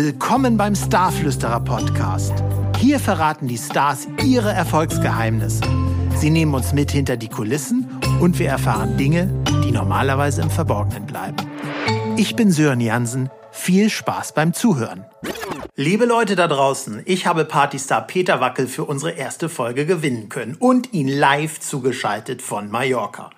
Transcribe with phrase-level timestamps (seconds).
[0.00, 2.32] Willkommen beim Starflüsterer Podcast.
[2.78, 5.62] Hier verraten die Stars ihre Erfolgsgeheimnisse.
[6.14, 7.88] Sie nehmen uns mit hinter die Kulissen
[8.20, 9.26] und wir erfahren Dinge,
[9.64, 11.38] die normalerweise im Verborgenen bleiben.
[12.16, 13.28] Ich bin Sören Jansen.
[13.50, 15.04] Viel Spaß beim Zuhören.
[15.74, 20.54] Liebe Leute da draußen, ich habe Partystar Peter Wackel für unsere erste Folge gewinnen können
[20.60, 23.30] und ihn live zugeschaltet von Mallorca.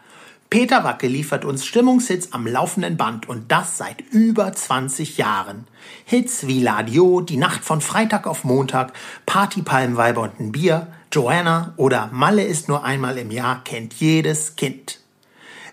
[0.50, 5.68] Peter Wacke liefert uns Stimmungshits am laufenden Band und das seit über 20 Jahren.
[6.04, 8.92] Hits wie Ladio, Die Nacht von Freitag auf Montag,
[9.26, 14.98] Partypalmweiber und ein Bier, Joanna oder Malle ist nur einmal im Jahr kennt jedes Kind.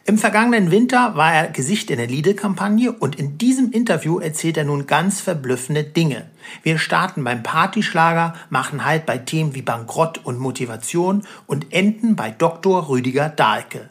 [0.06, 4.64] Im vergangenen Winter war er Gesicht in der Lidl-Kampagne und in diesem Interview erzählt er
[4.64, 6.30] nun ganz verblüffende Dinge.
[6.62, 12.30] Wir starten beim Partyschlager, machen halt bei Themen wie Bankrott und Motivation und enden bei
[12.30, 12.90] Dr.
[12.90, 13.90] Rüdiger Dahlke.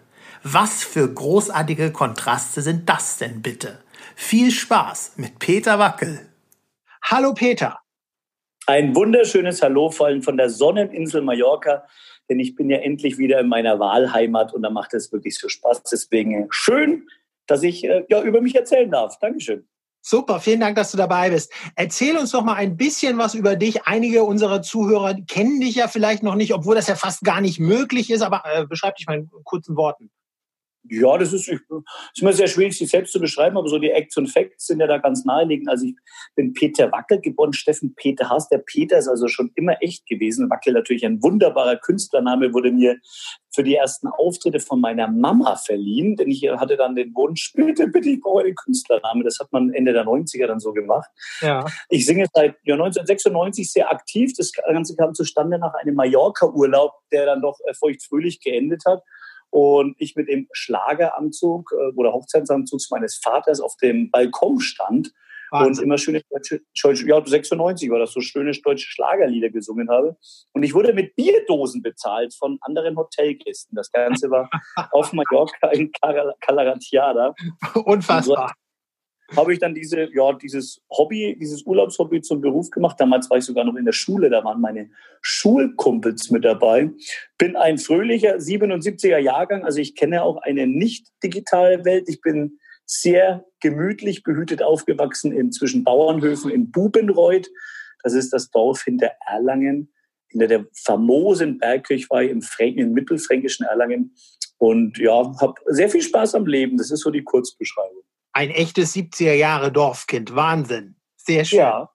[0.48, 3.80] Was für großartige Kontraste sind das denn bitte?
[4.14, 6.20] Viel Spaß mit Peter Wackel.
[7.02, 7.80] Hallo Peter.
[8.69, 11.83] Ein wunderschönes Hallo vor allem von der Sonneninsel Mallorca,
[12.28, 15.48] denn ich bin ja endlich wieder in meiner Wahlheimat und da macht es wirklich so
[15.48, 15.83] Spaß.
[15.83, 17.08] Deswegen schön,
[17.48, 19.19] dass ich äh, ja, über mich erzählen darf.
[19.19, 19.67] Dankeschön.
[20.00, 21.52] Super, vielen Dank, dass du dabei bist.
[21.74, 23.83] Erzähl uns doch mal ein bisschen was über dich.
[23.86, 27.58] Einige unserer Zuhörer kennen dich ja vielleicht noch nicht, obwohl das ja fast gar nicht
[27.58, 30.12] möglich ist, aber äh, beschreib dich mal in kurzen Worten.
[30.89, 31.62] Ja, das ist, ist
[32.20, 34.87] immer sehr schwierig, sich selbst zu beschreiben, aber so die Acts und Facts sind ja
[34.87, 35.69] da ganz naheliegend.
[35.69, 35.95] Also ich
[36.34, 38.48] bin Peter Wackel geboren, Steffen Peter Haas.
[38.48, 40.51] Der Peter ist also schon immer echt gewesen.
[40.51, 42.98] Wackel natürlich ein wunderbarer Künstlername, wurde mir
[43.57, 47.89] für die ersten Auftritte von meiner Mama verliehen, denn ich hatte dann den Wunsch, bitte,
[47.89, 49.25] bitte, ich brauche einen Künstlername.
[49.25, 51.11] Das hat man Ende der 90er dann so gemacht.
[51.41, 51.64] Ja.
[51.89, 54.33] Ich singe seit ja, 1996 sehr aktiv.
[54.37, 59.03] Das Ganze kam zustande nach einem Mallorca-Urlaub, der dann doch feuchtfröhlich geendet hat
[59.50, 65.12] und ich mit dem Schlageranzug äh, oder Hochzeitsanzug meines Vaters auf dem Balkon stand
[65.50, 65.84] Wahnsinn.
[65.84, 66.61] und immer schöne deutsche,
[67.06, 70.17] ja 96 war das so schöne deutsche Schlagerlieder gesungen habe
[70.52, 73.77] und ich wurde mit Bierdosen bezahlt von anderen Hotelgästen.
[73.77, 74.51] Das Ganze war
[74.92, 77.34] auf Mallorca in Calaratiada.
[77.84, 78.55] Unfassbar
[79.35, 83.01] habe ich dann diese, ja, dieses Hobby, dieses Urlaubshobby zum Beruf gemacht.
[83.01, 86.91] Damals war ich sogar noch in der Schule, da waren meine Schulkumpels mit dabei.
[87.39, 92.09] Bin ein fröhlicher 77er Jahrgang, also ich kenne auch eine nicht digitale Welt.
[92.09, 97.48] Ich bin sehr gemütlich behütet aufgewachsen in zwischen Bauernhöfen in Bubenreuth.
[98.03, 99.93] Das ist das Dorf hinter Erlangen,
[100.29, 104.14] hinter der famosen Bergkirchweih im, im mittelfränkischen Erlangen.
[104.58, 106.79] Und ja, habe sehr viel Spaß am Leben.
[106.79, 108.05] Das ist so die Kurzbeschreibung.
[108.36, 110.35] Ein echtes 70er Jahre Dorfkind.
[110.35, 110.97] Wahnsinn.
[111.17, 111.61] Sehr schön.
[111.61, 111.89] Ja.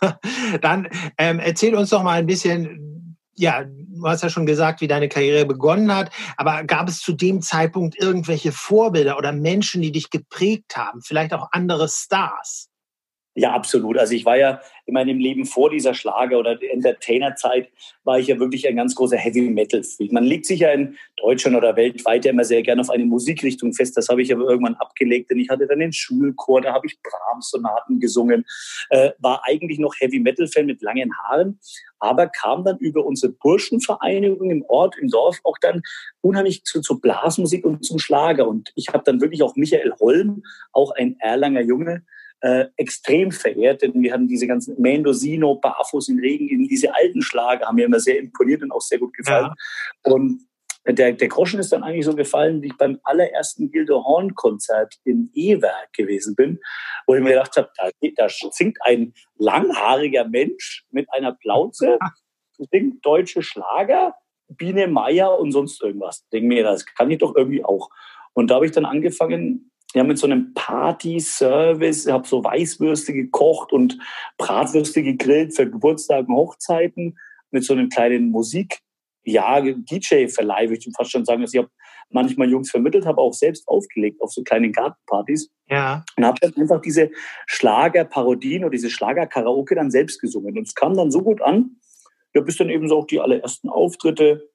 [0.62, 4.88] Dann ähm, erzähl uns doch mal ein bisschen, ja, du hast ja schon gesagt, wie
[4.88, 9.92] deine Karriere begonnen hat, aber gab es zu dem Zeitpunkt irgendwelche Vorbilder oder Menschen, die
[9.92, 11.02] dich geprägt haben?
[11.02, 12.68] Vielleicht auch andere Stars?
[13.36, 13.96] Ja, absolut.
[13.96, 17.70] Also ich war ja in meinem Leben vor dieser Schlager- oder Entertainer-Zeit
[18.02, 20.10] war ich ja wirklich ein ganz großer Heavy-Metal-Freak.
[20.10, 23.72] Man legt sich ja in Deutschland oder weltweit ja immer sehr gerne auf eine Musikrichtung
[23.72, 23.96] fest.
[23.96, 26.98] Das habe ich aber irgendwann abgelegt, denn ich hatte dann den Schulchor, da habe ich
[27.02, 28.44] Brahms-Sonaten gesungen,
[28.88, 31.60] äh, war eigentlich noch Heavy-Metal-Fan mit langen Haaren,
[32.00, 35.82] aber kam dann über unsere Burschenvereinigung im Ort, im Dorf auch dann
[36.20, 38.48] unheimlich zu, zu Blasmusik und zum Schlager.
[38.48, 40.42] Und ich habe dann wirklich auch Michael Holm,
[40.72, 42.02] auch ein Erlanger Junge,
[42.42, 47.66] äh, extrem verehrt, denn wir hatten diese ganzen Mendocino, Barfuß in Regen, diese alten Schlager
[47.66, 49.52] haben mir immer sehr imponiert und auch sehr gut gefallen.
[50.06, 50.12] Ja.
[50.12, 50.42] Und
[50.86, 54.94] der, der Groschen ist dann eigentlich so gefallen, wie ich beim allerersten Gildo Horn Konzert
[55.04, 56.58] in Ewerk gewesen bin,
[57.06, 61.98] wo ich mir gedacht habe, da, da singt ein langhaariger Mensch mit einer Plauze,
[62.72, 64.14] singt deutsche Schlager,
[64.48, 66.26] Biene Meier und sonst irgendwas.
[66.32, 67.90] Denke mir, das kann ich doch irgendwie auch.
[68.32, 72.06] Und da habe ich dann angefangen, ja, mit so einem Party-Service.
[72.06, 73.98] Ich habe so Weißwürste gekocht und
[74.38, 77.18] Bratwürste gegrillt für Geburtstage und Hochzeiten
[77.50, 78.78] mit so einem kleinen Musik,
[79.24, 81.42] ja, DJ-Verleih, würde ich fast schon sagen.
[81.42, 81.72] dass also ich habe
[82.10, 85.50] manchmal Jungs vermittelt, habe auch selbst aufgelegt auf so kleinen Gartenpartys.
[85.68, 86.04] Ja.
[86.16, 87.10] Und habe dann einfach diese
[87.46, 90.56] Schlager-Parodien oder diese Schlager-Karaoke dann selbst gesungen.
[90.56, 91.76] Und es kam dann so gut an,
[92.34, 94.48] ja, bis dann eben so auch die allerersten Auftritte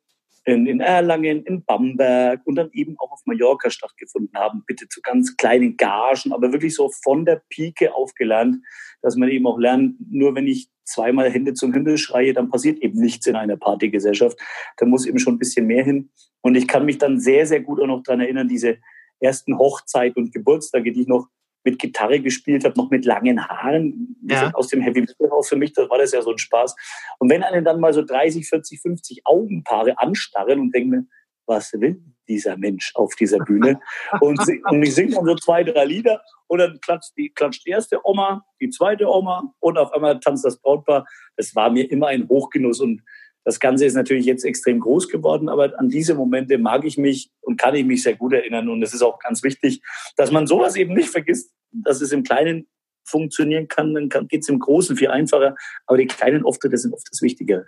[0.45, 4.63] in, in Erlangen, in Bamberg und dann eben auch auf Mallorca stattgefunden haben.
[4.67, 8.57] Bitte zu ganz kleinen Gagen, aber wirklich so von der Pike aufgelernt,
[9.01, 12.79] dass man eben auch lernt, nur wenn ich zweimal Hände zum Himmel schreie, dann passiert
[12.79, 14.39] eben nichts in einer Partygesellschaft.
[14.77, 16.11] Da muss eben schon ein bisschen mehr hin.
[16.41, 18.77] Und ich kann mich dann sehr, sehr gut auch noch dran erinnern, diese
[19.19, 21.27] ersten Hochzeit und Geburtstage, die ich noch
[21.65, 24.15] mit Gitarre gespielt habe, noch mit langen Haaren.
[24.29, 24.51] Ja.
[24.53, 26.75] Aus dem Heavy Metal raus für mich, das war das ja so ein Spaß.
[27.19, 31.09] Und wenn einen dann mal so 30, 40, 50 Augenpaare anstarren und denken,
[31.47, 33.79] was will dieser Mensch auf dieser Bühne?
[34.21, 37.69] Und, und ich singe dann so zwei, drei Lieder und dann klatscht die, klatscht die
[37.69, 41.05] erste Oma, die zweite Oma und auf einmal tanzt das Brautpaar.
[41.37, 43.01] Das war mir immer ein Hochgenuss und
[43.45, 47.29] das Ganze ist natürlich jetzt extrem groß geworden, aber an diese Momente mag ich mich
[47.41, 48.67] und kann ich mich sehr gut erinnern.
[48.69, 49.81] Und es ist auch ganz wichtig,
[50.17, 52.67] dass man sowas eben nicht vergisst, dass es im Kleinen
[53.07, 55.55] funktionieren kann, dann geht es im Großen viel einfacher.
[55.85, 57.67] Aber die kleinen Auftritte sind oft das Wichtigere.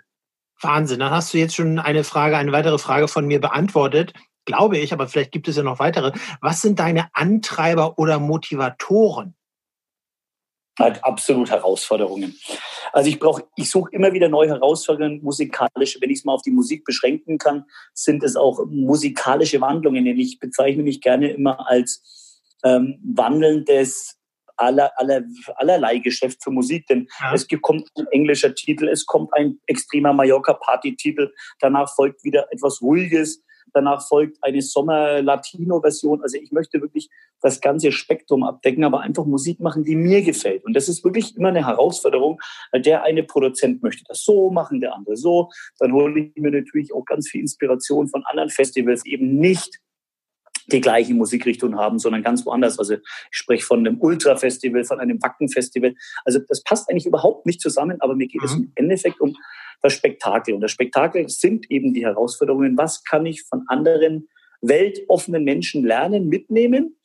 [0.60, 0.98] Wahnsinn.
[0.98, 4.12] Dann hast du jetzt schon eine Frage, eine weitere Frage von mir beantwortet
[4.48, 6.10] glaube ich, aber vielleicht gibt es ja noch weitere.
[6.40, 9.36] Was sind deine Antreiber oder Motivatoren?
[10.78, 12.38] Halt absolut Herausforderungen.
[12.92, 15.98] Also ich brauche, ich suche immer wieder neue Herausforderungen musikalisch.
[16.00, 17.64] Wenn ich es mal auf die Musik beschränken kann,
[17.94, 20.06] sind es auch musikalische Wandlungen.
[20.06, 22.02] Ich bezeichne mich gerne immer als
[22.64, 24.18] ähm, wandelndes
[24.58, 25.22] aller, aller,
[25.56, 27.32] allerlei Geschäft für Musik, denn ja.
[27.32, 33.42] es kommt ein englischer Titel, es kommt ein extremer Mallorca-Party-Titel, danach folgt wieder etwas Ruhiges,
[33.72, 36.22] Danach folgt eine Sommer-Latino-Version.
[36.22, 37.08] Also ich möchte wirklich
[37.40, 40.64] das ganze Spektrum abdecken, aber einfach Musik machen, die mir gefällt.
[40.64, 42.40] Und das ist wirklich immer eine Herausforderung,
[42.74, 45.50] der eine Produzent möchte das so machen, der andere so.
[45.78, 49.80] Dann hole ich mir natürlich auch ganz viel Inspiration von anderen Festivals, eben nicht
[50.70, 52.78] die gleiche Musikrichtung haben, sondern ganz woanders.
[52.78, 53.00] Also ich
[53.30, 55.94] spreche von einem Ultra-Festival, von einem Wacken-Festival.
[56.24, 58.46] Also das passt eigentlich überhaupt nicht zusammen, aber mir geht mhm.
[58.46, 59.34] es im Endeffekt um
[59.82, 60.54] das Spektakel.
[60.54, 62.76] Und das Spektakel sind eben die Herausforderungen.
[62.76, 64.28] Was kann ich von anderen
[64.60, 66.96] weltoffenen Menschen lernen, mitnehmen?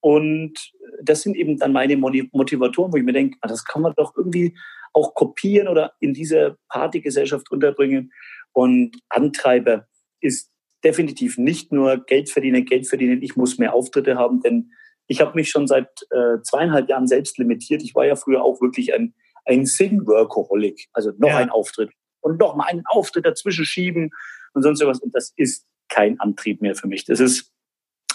[0.00, 0.54] Und
[1.02, 4.16] das sind eben dann meine Motivatoren, wo ich mir denke, ah, das kann man doch
[4.16, 4.56] irgendwie
[4.92, 8.12] auch kopieren oder in dieser Partygesellschaft unterbringen.
[8.52, 9.86] Und Antreiber
[10.20, 10.51] ist
[10.84, 14.72] definitiv nicht nur Geld verdienen, Geld verdienen, ich muss mehr Auftritte haben, denn
[15.06, 17.82] ich habe mich schon seit äh, zweieinhalb Jahren selbst limitiert.
[17.82, 19.14] Ich war ja früher auch wirklich ein,
[19.44, 21.38] ein Sing-Workaholic, also noch ja.
[21.38, 21.90] ein Auftritt,
[22.20, 24.10] und noch mal einen Auftritt dazwischen schieben
[24.54, 25.00] und sonst was.
[25.00, 27.04] Und das ist kein Antrieb mehr für mich.
[27.04, 27.52] Das ist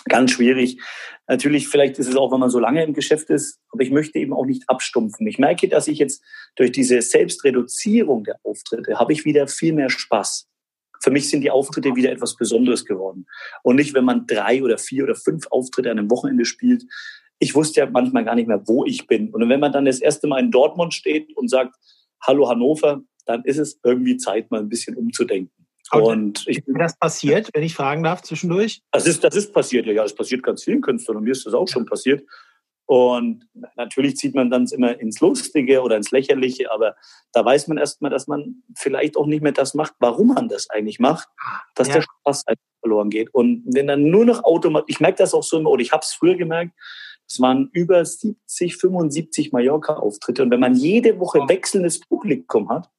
[0.06, 0.82] ganz schwierig.
[1.28, 4.18] Natürlich, vielleicht ist es auch, wenn man so lange im Geschäft ist, aber ich möchte
[4.18, 5.28] eben auch nicht abstumpfen.
[5.28, 6.24] Ich merke, dass ich jetzt
[6.56, 10.48] durch diese Selbstreduzierung der Auftritte habe ich wieder viel mehr Spaß.
[11.02, 13.26] Für mich sind die Auftritte wieder etwas Besonderes geworden.
[13.64, 16.84] Und nicht, wenn man drei oder vier oder fünf Auftritte an einem Wochenende spielt.
[17.40, 19.30] Ich wusste ja manchmal gar nicht mehr, wo ich bin.
[19.30, 21.76] Und wenn man dann das erste Mal in Dortmund steht und sagt,
[22.26, 25.52] Hallo Hannover, dann ist es irgendwie Zeit, mal ein bisschen umzudenken.
[25.92, 28.82] Und ich, ist das passiert, wenn ich fragen darf, zwischendurch?
[28.92, 31.46] Das ist, das ist passiert, ja, ja, das passiert ganz vielen Künstlern und mir ist
[31.46, 32.24] das auch schon passiert.
[32.88, 36.96] Und natürlich zieht man dann immer ins Lustige oder ins Lächerliche, aber
[37.34, 40.70] da weiß man erstmal, dass man vielleicht auch nicht mehr das macht, warum man das
[40.70, 41.28] eigentlich macht,
[41.76, 41.96] dass ja.
[41.96, 43.34] der Spaß einfach verloren geht.
[43.34, 46.02] Und wenn dann nur noch automatisch, ich merke das auch so immer, oder ich habe
[46.02, 46.72] es früher gemerkt,
[47.30, 50.44] es waren über 70, 75 Mallorca-Auftritte.
[50.44, 52.90] Und wenn man jede Woche wechselndes Publikum hat,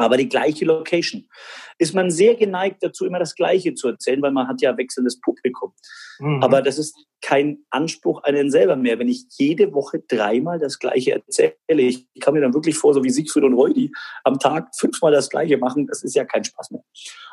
[0.00, 1.28] aber die gleiche Location.
[1.78, 5.20] Ist man sehr geneigt dazu, immer das Gleiche zu erzählen, weil man hat ja wechselndes
[5.20, 5.72] Publikum.
[6.18, 6.42] Mhm.
[6.42, 10.78] Aber das ist kein Anspruch an den selber mehr, wenn ich jede Woche dreimal das
[10.78, 11.54] Gleiche erzähle.
[11.68, 13.92] Ich kann mir dann wirklich vor, so wie Siegfried und Reudi
[14.24, 16.82] am Tag fünfmal das Gleiche machen, das ist ja kein Spaß mehr.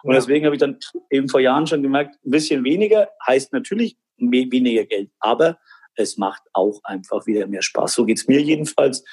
[0.04, 0.78] Und deswegen habe ich dann
[1.10, 5.58] eben vor Jahren schon gemerkt, ein bisschen weniger heißt natürlich weniger Geld, aber
[5.98, 7.94] es macht auch einfach wieder mehr Spaß.
[7.94, 9.04] So geht's mir jedenfalls.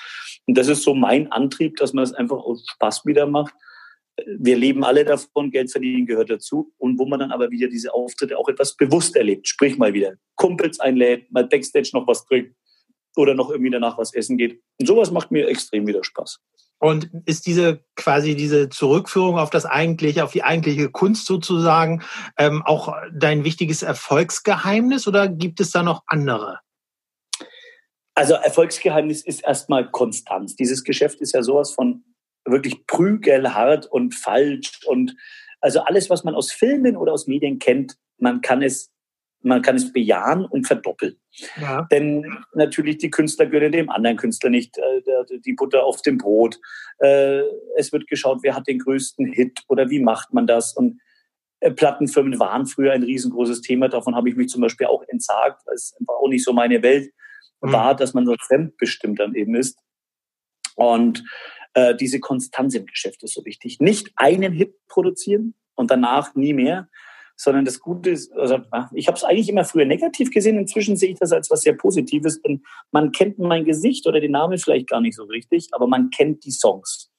[0.47, 3.55] Und das ist so mein Antrieb, dass man es einfach aus Spaß wieder macht.
[4.39, 6.73] Wir leben alle davon, Geld verdienen gehört dazu.
[6.79, 9.49] Und wo man dann aber wieder diese Auftritte auch etwas bewusst erlebt.
[9.49, 12.55] Sprich mal wieder Kumpels einlädt, mal Backstage noch was trinkt
[13.17, 14.61] oder noch irgendwie danach was essen geht.
[14.79, 16.41] Und sowas macht mir extrem wieder Spaß.
[16.79, 22.03] Und ist diese quasi diese Zurückführung auf das eigentliche, auf die eigentliche Kunst sozusagen
[22.37, 26.59] ähm, auch dein wichtiges Erfolgsgeheimnis oder gibt es da noch andere?
[28.15, 30.55] Also Erfolgsgeheimnis ist erstmal Konstanz.
[30.55, 32.05] Dieses Geschäft ist ja sowas von
[32.45, 35.17] wirklich prügelhart und falsch und
[35.61, 38.93] also alles, was man aus Filmen oder aus Medien kennt, man kann es,
[39.41, 41.17] man kann es bejahen und verdoppeln.
[41.59, 41.89] Ja.
[41.91, 46.61] Denn natürlich die Künstler gönnen dem anderen Künstler nicht äh, die Butter auf dem Brot.
[46.99, 47.41] Äh,
[47.77, 51.01] es wird geschaut, wer hat den größten Hit oder wie macht man das und
[51.61, 53.89] äh, Plattenfirmen waren früher ein riesengroßes Thema.
[53.89, 55.63] Davon habe ich mich zum Beispiel auch entsagt.
[55.65, 57.11] Das war auch nicht so meine Welt.
[57.73, 59.79] War, dass man so fremdbestimmt dann eben ist.
[60.77, 61.25] Und
[61.75, 63.81] äh, diese Konstanz im Geschäft ist so wichtig.
[63.81, 66.89] Nicht einen Hit produzieren und danach nie mehr,
[67.37, 68.61] sondern das Gute ist, also
[68.93, 71.73] ich habe es eigentlich immer früher negativ gesehen, inzwischen sehe ich das als was sehr
[71.73, 75.89] Positives, denn man kennt mein Gesicht oder den Namen vielleicht gar nicht so richtig, aber
[75.89, 77.11] man kennt die Songs.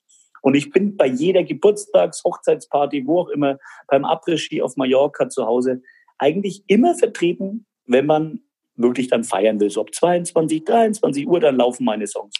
[0.41, 5.45] Und ich bin bei jeder Geburtstags-, Hochzeitsparty, wo auch immer, beim Après-Ski auf Mallorca zu
[5.45, 5.81] Hause,
[6.17, 8.44] eigentlich immer vertreten, wenn man
[8.75, 9.69] wirklich dann feiern will.
[9.69, 12.35] So ab 22, 23 Uhr, dann laufen meine Songs.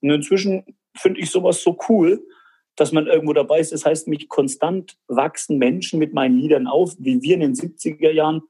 [0.00, 0.64] Und inzwischen
[0.96, 2.24] finde ich sowas so cool,
[2.76, 3.72] dass man irgendwo dabei ist.
[3.72, 8.10] Das heißt, mich konstant wachsen Menschen mit meinen Liedern auf, wie wir in den 70er
[8.10, 8.42] Jahren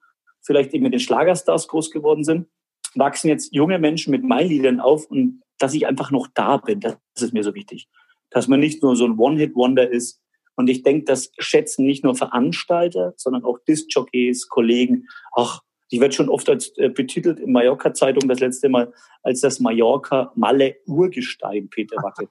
[0.43, 2.47] vielleicht eben mit den Schlagerstars groß geworden sind,
[2.95, 6.81] wachsen jetzt junge Menschen mit meinen Liedern auf und dass ich einfach noch da bin,
[6.81, 7.89] das ist mir so wichtig.
[8.31, 10.21] Dass man nicht nur so ein One-Hit-Wonder ist.
[10.57, 15.07] Und ich denke, das schätzen nicht nur Veranstalter, sondern auch Disc-Jockeys, Kollegen.
[15.35, 15.61] Ach,
[15.93, 18.91] ich werde schon oft als äh, betitelt in Mallorca-Zeitung das letzte Mal
[19.23, 22.29] als das Mallorca-Malle-Urgestein, Peter Wackel.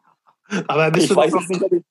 [0.67, 1.83] Aber ich weiß nicht, ob ich,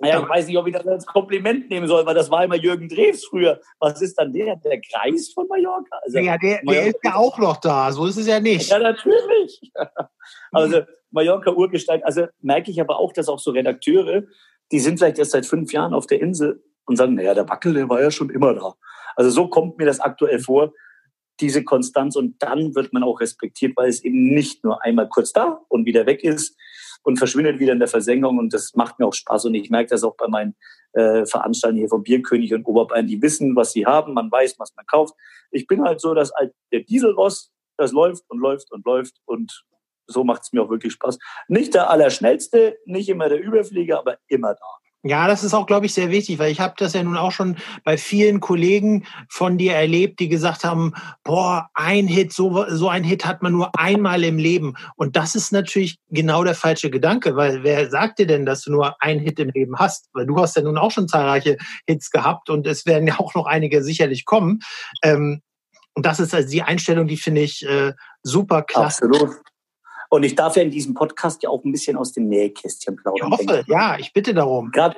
[0.00, 2.56] naja, ich weiß nicht, ob ich das als Kompliment nehmen soll, weil das war immer
[2.56, 3.60] Jürgen Drews früher.
[3.78, 4.56] Was ist dann der?
[4.56, 6.00] Der Kreis von Mallorca?
[6.02, 7.92] Also, ja, der, der ist ja auch noch da.
[7.92, 8.68] So ist es ja nicht.
[8.68, 9.70] Ja, natürlich.
[10.50, 10.80] Also
[11.12, 12.02] Mallorca Urgestein.
[12.02, 14.24] Also merke ich aber auch, dass auch so Redakteure,
[14.70, 17.74] die sind vielleicht erst seit fünf Jahren auf der Insel und sagen, naja, der Wackel,
[17.74, 18.74] der war ja schon immer da.
[19.16, 20.72] Also so kommt mir das aktuell vor,
[21.40, 22.16] diese Konstanz.
[22.16, 25.86] Und dann wird man auch respektiert, weil es eben nicht nur einmal kurz da und
[25.86, 26.56] wieder weg ist,
[27.02, 28.38] und verschwindet wieder in der Versenkung.
[28.38, 29.46] Und das macht mir auch Spaß.
[29.46, 30.54] Und ich merke das auch bei meinen
[30.92, 33.06] äh, Veranstaltungen hier vom Bierkönig und Oberbayern.
[33.06, 34.14] Die wissen, was sie haben.
[34.14, 35.14] Man weiß, was man kauft.
[35.50, 36.54] Ich bin halt so, dass alte
[36.88, 39.16] Dieselross, das läuft und läuft und läuft.
[39.24, 39.64] Und
[40.06, 41.18] so macht es mir auch wirklich Spaß.
[41.48, 44.81] Nicht der Allerschnellste, nicht immer der Überflieger, aber immer da.
[45.04, 47.32] Ja, das ist auch, glaube ich, sehr wichtig, weil ich habe das ja nun auch
[47.32, 50.92] schon bei vielen Kollegen von dir erlebt, die gesagt haben,
[51.24, 54.74] boah, ein Hit, so, so ein Hit hat man nur einmal im Leben.
[54.94, 58.70] Und das ist natürlich genau der falsche Gedanke, weil wer sagt dir denn, dass du
[58.70, 60.08] nur ein Hit im Leben hast?
[60.12, 61.56] Weil du hast ja nun auch schon zahlreiche
[61.88, 64.60] Hits gehabt und es werden ja auch noch einige sicherlich kommen.
[65.02, 65.42] Ähm,
[65.94, 67.92] und das ist also die Einstellung, die finde ich äh,
[68.22, 69.06] super klasse.
[69.06, 69.36] Absolut.
[70.12, 73.32] Und ich darf ja in diesem Podcast ja auch ein bisschen aus dem Nähkästchen plaudern.
[73.32, 74.70] Ich hoffe, ja, ich bitte darum.
[74.70, 74.96] Gerade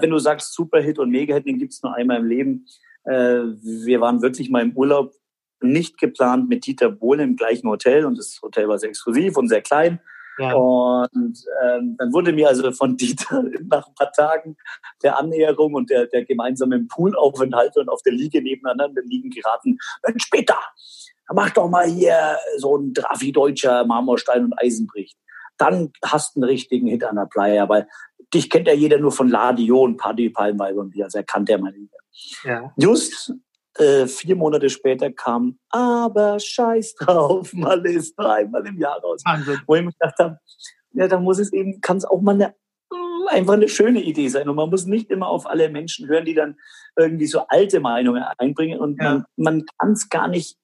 [0.00, 2.66] wenn du sagst Superhit und Megahit, den gibt es nur einmal im Leben.
[3.04, 5.12] Äh, wir waren wirklich mal im Urlaub,
[5.60, 9.48] nicht geplant mit Dieter Bohle im gleichen Hotel und das Hotel war sehr exklusiv und
[9.48, 10.00] sehr klein.
[10.38, 10.54] Ja.
[10.54, 14.56] Und ähm, dann wurde mir also von Dieter nach ein paar Tagen
[15.02, 19.76] der Annäherung und der, der gemeinsamen Poolaufenthalt und auf der Liege nebeneinander liegen geraten,
[20.06, 20.56] Mensch, Peter,
[21.34, 25.16] mach doch mal hier so ein Trafi-Deutscher Marmorstein und Eisenbricht.
[25.56, 27.88] Dann hast du einen richtigen Hit an der Playa, weil
[28.32, 31.58] dich kennt ja jeder nur von Ladion, Party, Palmweiber und wie, also er kannte ja
[31.58, 31.98] mal wieder.
[32.44, 32.72] Ja.
[32.76, 33.32] Just
[33.78, 39.22] äh, vier Monate später kam, aber scheiß drauf, mal ist dreimal im Jahr raus.
[39.24, 39.60] Wahnsinn.
[39.66, 40.38] Wo ich mir gedacht habe,
[40.92, 42.54] ja, da muss es eben, kann es auch mal eine
[43.28, 44.48] einfach eine schöne Idee sein.
[44.48, 46.56] Und man muss nicht immer auf alle Menschen hören, die dann
[46.96, 48.80] irgendwie so alte Meinungen einbringen.
[48.80, 49.12] Und ja.
[49.12, 50.56] man, man kann es gar nicht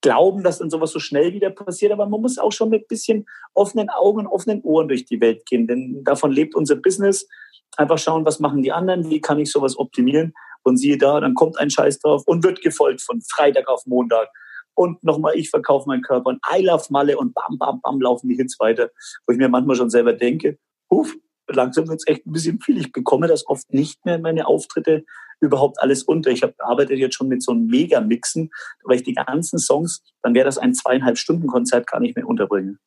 [0.00, 1.92] glauben, dass dann sowas so schnell wieder passiert.
[1.92, 5.44] Aber man muss auch schon mit bisschen offenen Augen und offenen Ohren durch die Welt
[5.46, 5.66] gehen.
[5.66, 7.28] Denn davon lebt unser Business.
[7.76, 10.32] Einfach schauen, was machen die anderen, wie kann ich sowas optimieren.
[10.62, 14.28] Und siehe da, dann kommt ein Scheiß drauf und wird gefolgt von Freitag auf Montag.
[14.74, 18.28] Und nochmal, ich verkaufe meinen Körper und I love Malle und bam, bam, bam laufen
[18.28, 18.90] die Hits weiter.
[19.26, 20.58] Wo ich mir manchmal schon selber denke,
[20.90, 21.14] huf,
[21.48, 22.78] langsam wird es echt ein bisschen viel.
[22.78, 25.04] Ich bekomme das oft nicht mehr in meine Auftritte
[25.40, 26.30] überhaupt alles unter.
[26.30, 28.50] Ich hab, arbeite jetzt schon mit so einem Mega-Mixen,
[28.84, 32.26] weil ich die ganzen Songs, dann wäre das ein zweieinhalb Stunden Konzert gar nicht mehr
[32.26, 32.78] unterbringen.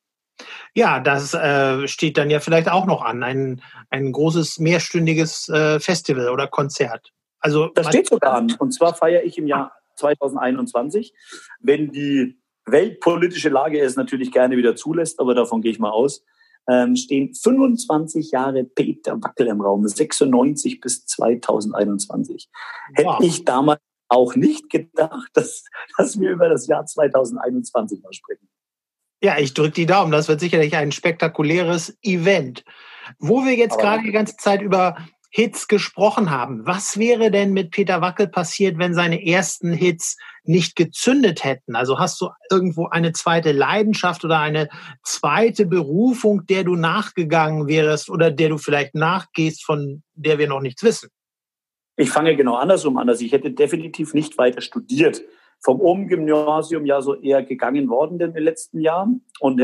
[0.74, 5.78] Ja, das äh, steht dann ja vielleicht auch noch an, ein, ein großes mehrstündiges äh,
[5.80, 7.12] Festival oder Konzert.
[7.40, 8.54] Also das steht sogar an.
[8.58, 11.12] Und zwar feiere ich im Jahr 2021,
[11.60, 16.24] wenn die weltpolitische Lage es natürlich gerne wieder zulässt, aber davon gehe ich mal aus,
[16.70, 22.48] ähm, stehen 25 Jahre Peter Wackel im Raum, 96 bis 2021.
[22.96, 23.14] Wow.
[23.18, 25.64] Hätte ich damals auch nicht gedacht, dass,
[25.96, 28.48] dass wir über das Jahr 2021 mal sprechen.
[29.22, 30.10] Ja, ich drücke die Daumen.
[30.10, 32.64] Das wird sicherlich ein spektakuläres Event.
[33.18, 34.96] Wo wir jetzt gerade die ganze Zeit über
[35.34, 36.66] Hits gesprochen haben.
[36.66, 41.74] Was wäre denn mit Peter Wackel passiert, wenn seine ersten Hits nicht gezündet hätten?
[41.74, 44.68] Also hast du irgendwo eine zweite Leidenschaft oder eine
[45.02, 50.60] zweite Berufung, der du nachgegangen wärst oder der du vielleicht nachgehst, von der wir noch
[50.60, 51.08] nichts wissen?
[51.96, 53.08] Ich fange genau andersrum an.
[53.08, 55.22] Also ich hätte definitiv nicht weiter studiert
[55.62, 59.24] vom Ohm-Gymnasium ja so eher gegangen worden in den letzten Jahren.
[59.40, 59.62] Und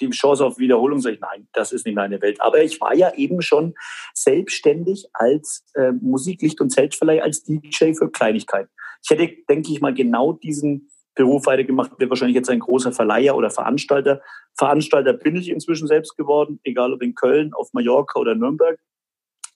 [0.00, 2.40] die Chance auf Wiederholung sage ich, nein, das ist nicht meine Welt.
[2.40, 3.74] Aber ich war ja eben schon
[4.14, 8.70] selbstständig als äh, Musiklicht- und Zeltverleih, als DJ für Kleinigkeiten.
[9.02, 13.36] Ich hätte, denke ich mal, genau diesen Beruf weitergemacht, wäre wahrscheinlich jetzt ein großer Verleiher
[13.36, 14.20] oder Veranstalter.
[14.56, 18.78] Veranstalter bin ich inzwischen selbst geworden, egal ob in Köln, auf Mallorca oder Nürnberg.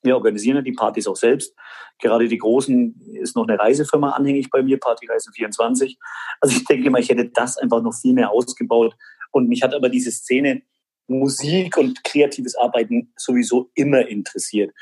[0.02, 1.54] Wir organisieren ja die Partys auch selbst.
[1.98, 5.98] Gerade die großen ist noch eine Reisefirma anhängig bei mir, Partyreise 24.
[6.40, 8.94] Also ich denke mal, ich hätte das einfach noch viel mehr ausgebaut.
[9.30, 10.62] Und mich hat aber diese Szene
[11.06, 14.72] Musik und kreatives Arbeiten sowieso immer interessiert.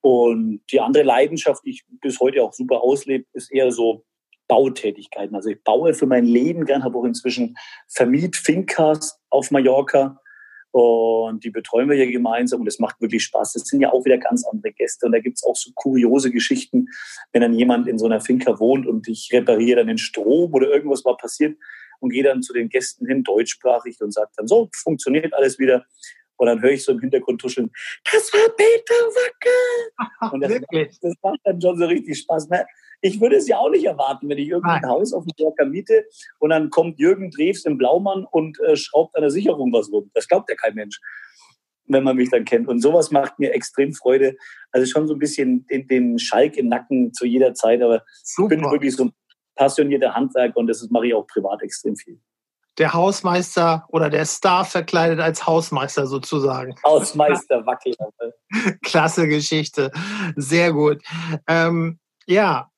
[0.00, 4.04] Und die andere Leidenschaft, die ich bis heute auch super auslebe, ist eher so
[4.48, 5.34] Bautätigkeiten.
[5.34, 7.56] Also ich baue für mein Leben gern, habe auch inzwischen
[7.88, 10.20] vermiet Fincas auf Mallorca
[10.78, 13.54] Und die betreuen wir hier gemeinsam und es macht wirklich Spaß.
[13.54, 15.06] Das sind ja auch wieder ganz andere Gäste.
[15.06, 16.88] Und da gibt es auch so kuriose Geschichten,
[17.32, 20.68] wenn dann jemand in so einer Finca wohnt und ich repariere dann den Strom oder
[20.68, 21.56] irgendwas mal passiert
[22.00, 25.86] und gehe dann zu den Gästen hin, deutschsprachig, und sage dann, so, funktioniert alles wieder.
[26.36, 27.70] Und dann höre ich so im Hintergrund tuscheln,
[28.12, 30.30] das war Peter Wackel.
[30.34, 32.50] Und das, macht, das macht dann schon so richtig Spaß.
[32.50, 32.66] Ne?
[33.00, 34.90] Ich würde es ja auch nicht erwarten, wenn ich irgendein Nein.
[34.90, 36.04] Haus auf dem Mallorca miete
[36.38, 40.10] und dann kommt Jürgen Drews im Blaumann und äh, schraubt an der Sicherung was rum.
[40.14, 41.00] Das glaubt ja kein Mensch,
[41.86, 42.68] wenn man mich dann kennt.
[42.68, 44.36] Und sowas macht mir extrem Freude.
[44.72, 47.82] Also schon so ein bisschen den, den Schalk im Nacken zu jeder Zeit.
[47.82, 48.54] Aber Super.
[48.54, 49.12] ich bin wirklich so ein
[49.54, 52.20] passionierter Handwerker und das mache ich auch privat extrem viel
[52.78, 56.74] der Hausmeister oder der Star verkleidet als Hausmeister sozusagen.
[56.84, 57.94] Hausmeister Wackel.
[58.82, 59.90] Klasse Geschichte.
[60.36, 61.02] Sehr gut.
[61.46, 62.70] Ähm, ja,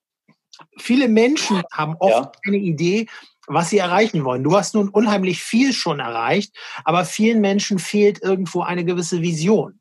[0.78, 2.40] viele Menschen haben oft ja.
[2.46, 3.06] eine Idee,
[3.46, 4.44] was sie erreichen wollen.
[4.44, 9.80] Du hast nun unheimlich viel schon erreicht, aber vielen Menschen fehlt irgendwo eine gewisse Vision.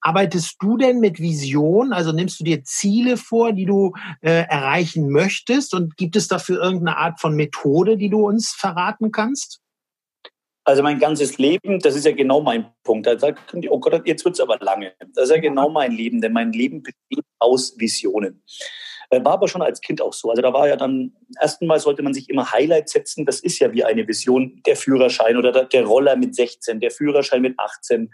[0.00, 1.92] Arbeitest du denn mit Vision?
[1.92, 5.74] Also nimmst du dir Ziele vor, die du äh, erreichen möchtest?
[5.74, 9.60] Und gibt es dafür irgendeine Art von Methode, die du uns verraten kannst?
[10.64, 13.06] Also mein ganzes Leben, das ist ja genau mein Punkt.
[13.06, 14.94] Da sagt oh Gott, jetzt wird es aber lange.
[15.14, 18.42] Das ist ja genau mein Leben, denn mein Leben besteht aus Visionen.
[19.10, 20.30] Äh, war aber schon als Kind auch so.
[20.30, 23.26] Also da war ja dann, erstmal sollte man sich immer Highlights setzen.
[23.26, 27.42] Das ist ja wie eine Vision, der Führerschein oder der Roller mit 16, der Führerschein
[27.42, 28.12] mit 18.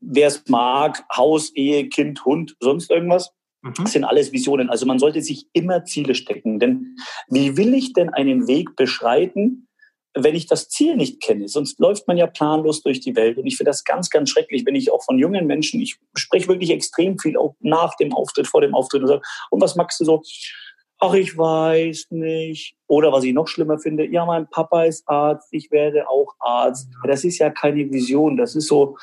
[0.00, 3.32] Wer es mag, Haus, Ehe, Kind, Hund, sonst irgendwas.
[3.62, 3.86] Das mhm.
[3.86, 4.70] sind alles Visionen.
[4.70, 6.58] Also man sollte sich immer Ziele stecken.
[6.58, 6.96] Denn
[7.28, 9.68] wie will ich denn einen Weg beschreiten,
[10.14, 11.48] wenn ich das Ziel nicht kenne.
[11.48, 13.38] Sonst läuft man ja planlos durch die Welt.
[13.38, 16.48] Und ich finde das ganz, ganz schrecklich, wenn ich auch von jungen Menschen, ich spreche
[16.48, 20.00] wirklich extrem viel auch nach dem Auftritt, vor dem Auftritt und sage, und was magst
[20.00, 20.22] du so?
[20.98, 22.76] Ach, ich weiß nicht.
[22.86, 26.88] Oder was ich noch schlimmer finde, ja, mein Papa ist Arzt, ich werde auch Arzt.
[27.04, 28.96] Das ist ja keine Vision, das ist so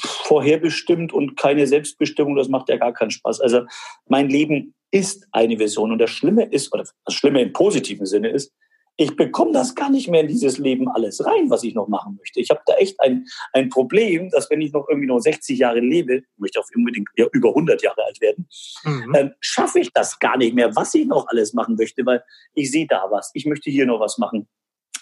[0.00, 3.40] vorherbestimmt und keine Selbstbestimmung, das macht ja gar keinen Spaß.
[3.40, 3.62] Also
[4.08, 5.92] mein Leben ist eine Vision.
[5.92, 8.52] Und das Schlimme ist, oder das Schlimme im positiven Sinne ist,
[8.96, 12.16] ich bekomme das gar nicht mehr in dieses Leben alles rein, was ich noch machen
[12.16, 12.40] möchte.
[12.40, 15.80] Ich habe da echt ein, ein Problem, dass wenn ich noch irgendwie noch 60 Jahre
[15.80, 18.48] lebe, möchte auch unbedingt ja, über 100 Jahre alt werden,
[18.84, 19.14] mhm.
[19.14, 22.22] ähm, schaffe ich das gar nicht mehr, was ich noch alles machen möchte, weil
[22.54, 24.48] ich sehe da was, ich möchte hier noch was machen.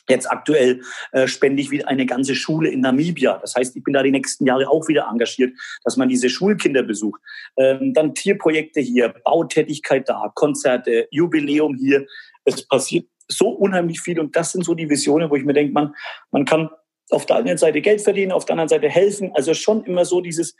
[0.09, 3.39] Jetzt aktuell äh, spende ich wieder eine ganze Schule in Namibia.
[3.39, 5.53] Das heißt, ich bin da die nächsten Jahre auch wieder engagiert,
[5.85, 7.21] dass man diese Schulkinder besucht.
[7.57, 12.05] Ähm, dann Tierprojekte hier, Bautätigkeit da, Konzerte, Jubiläum hier.
[12.45, 15.73] Es passiert so unheimlich viel und das sind so die Visionen, wo ich mir denke,
[15.73, 15.95] man,
[16.31, 16.71] man kann
[17.11, 19.33] auf der einen Seite Geld verdienen, auf der anderen Seite helfen.
[19.35, 20.55] Also schon immer so dieses,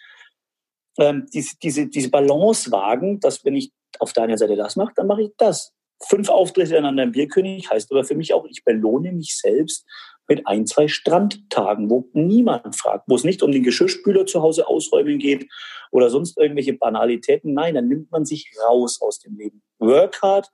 [0.99, 4.93] ähm, diese, diese, diese Balance wagen, dass wenn ich auf der einen Seite das mache,
[4.97, 5.73] dann mache ich das.
[6.05, 9.87] Fünf Auftritte an einem Bierkönig heißt aber für mich auch, ich belohne mich selbst
[10.29, 14.67] mit ein, zwei Strandtagen, wo niemand fragt, wo es nicht um den Geschirrspüler zu Hause
[14.67, 15.49] ausräumen geht
[15.91, 17.55] oder sonst irgendwelche Banalitäten.
[17.55, 19.63] Nein, dann nimmt man sich raus aus dem Leben.
[19.79, 20.49] Work hard,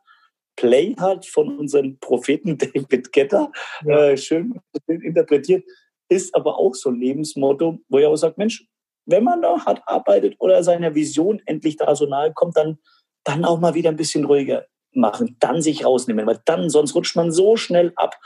[0.59, 3.53] Play hat von unserem Propheten David Getter,
[3.87, 4.09] ja.
[4.09, 5.65] äh, schön interpretiert,
[6.09, 8.67] ist aber auch so ein Lebensmotto, wo er auch sagt, Mensch,
[9.07, 12.79] wenn man da hart arbeitet oder seiner Vision endlich da so nahe kommt, dann,
[13.25, 17.15] dann auch mal wieder ein bisschen ruhiger machen, dann sich rausnehmen, weil dann, sonst rutscht
[17.15, 18.17] man so schnell ab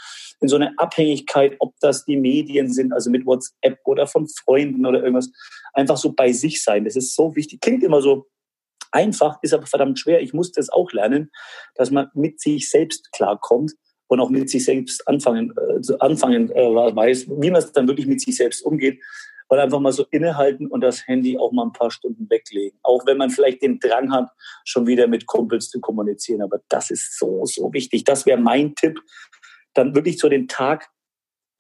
[0.41, 4.87] in so eine Abhängigkeit, ob das die Medien sind, also mit WhatsApp oder von Freunden
[4.87, 5.31] oder irgendwas,
[5.75, 6.85] einfach so bei sich sein.
[6.85, 7.61] Das ist so wichtig.
[7.61, 8.27] Klingt immer so
[8.93, 10.21] einfach, ist aber verdammt schwer.
[10.21, 11.31] Ich musste es auch lernen,
[11.75, 13.73] dass man mit sich selbst klarkommt
[14.07, 18.07] und auch mit sich selbst anfangen, äh, anfangen äh, weiß, wie man es dann wirklich
[18.07, 19.03] mit sich selbst umgeht.
[19.49, 22.79] Und einfach mal so innehalten und das Handy auch mal ein paar Stunden weglegen.
[22.83, 24.31] Auch wenn man vielleicht den Drang hat,
[24.65, 26.41] schon wieder mit Kumpels zu kommunizieren.
[26.41, 28.05] Aber das ist so, so wichtig.
[28.05, 28.99] Das wäre mein Tipp,
[29.75, 30.89] dann wirklich so den Tag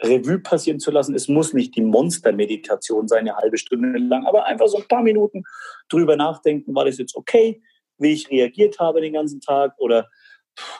[0.02, 1.14] Revue passieren zu lassen.
[1.14, 5.02] Es muss nicht die Monstermeditation sein, eine halbe Stunde lang, aber einfach so ein paar
[5.02, 5.44] Minuten
[5.88, 7.62] drüber nachdenken, war das jetzt okay,
[7.98, 10.08] wie ich reagiert habe den ganzen Tag oder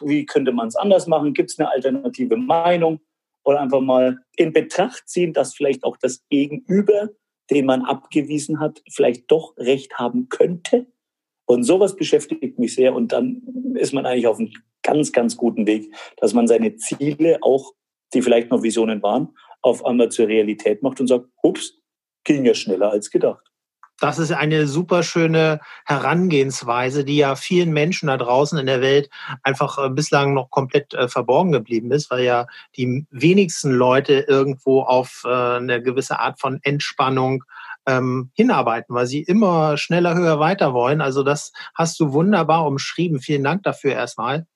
[0.01, 1.35] wie könnte man es anders machen?
[1.35, 3.01] Gibt es eine alternative Meinung?
[3.45, 7.11] Oder einfach mal in Betracht ziehen, dass vielleicht auch das Gegenüber,
[7.51, 10.87] den man abgewiesen hat, vielleicht doch recht haben könnte.
[11.47, 12.95] Und sowas beschäftigt mich sehr.
[12.95, 13.43] Und dann
[13.75, 17.73] ist man eigentlich auf einem ganz, ganz guten Weg, dass man seine Ziele auch
[18.15, 21.75] die vielleicht noch Visionen waren, auf einmal zur Realität macht und sagt, ups,
[22.25, 23.53] ging ja schneller als gedacht.
[24.03, 29.09] Das ist eine super schöne Herangehensweise, die ja vielen Menschen da draußen in der Welt
[29.45, 34.83] einfach äh, bislang noch komplett äh, verborgen geblieben ist, weil ja die wenigsten Leute irgendwo
[34.83, 37.45] auf äh, eine gewisse Art von Entspannung
[37.87, 41.01] ähm, hinarbeiten, weil sie immer schneller, höher, weiter wollen.
[41.01, 43.21] Also das hast du wunderbar umschrieben.
[43.21, 44.47] Vielen Dank dafür erstmal.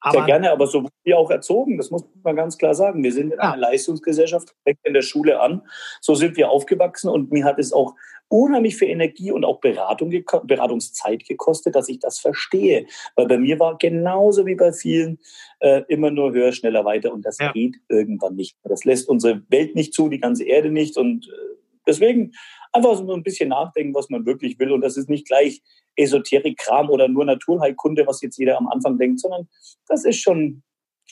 [0.00, 3.02] Aber, Sehr gerne, aber so wurden wir auch erzogen, das muss man ganz klar sagen.
[3.02, 5.62] Wir sind in einer Leistungsgesellschaft, fängt in der Schule an.
[6.00, 7.94] So sind wir aufgewachsen und mir hat es auch
[8.28, 10.10] unheimlich viel Energie und auch Beratung,
[10.44, 12.86] Beratungszeit gekostet, dass ich das verstehe.
[13.14, 15.18] Weil bei mir war genauso wie bei vielen
[15.60, 17.52] äh, immer nur höher, schneller, weiter und das ja.
[17.52, 18.56] geht irgendwann nicht.
[18.64, 22.32] Das lässt unsere Welt nicht zu, die ganze Erde nicht und äh, deswegen
[22.76, 25.62] einfach so ein bisschen nachdenken, was man wirklich will und das ist nicht gleich
[25.96, 29.48] Esoterik-Kram oder nur Naturheilkunde, was jetzt jeder am Anfang denkt, sondern
[29.88, 30.62] das ist schon,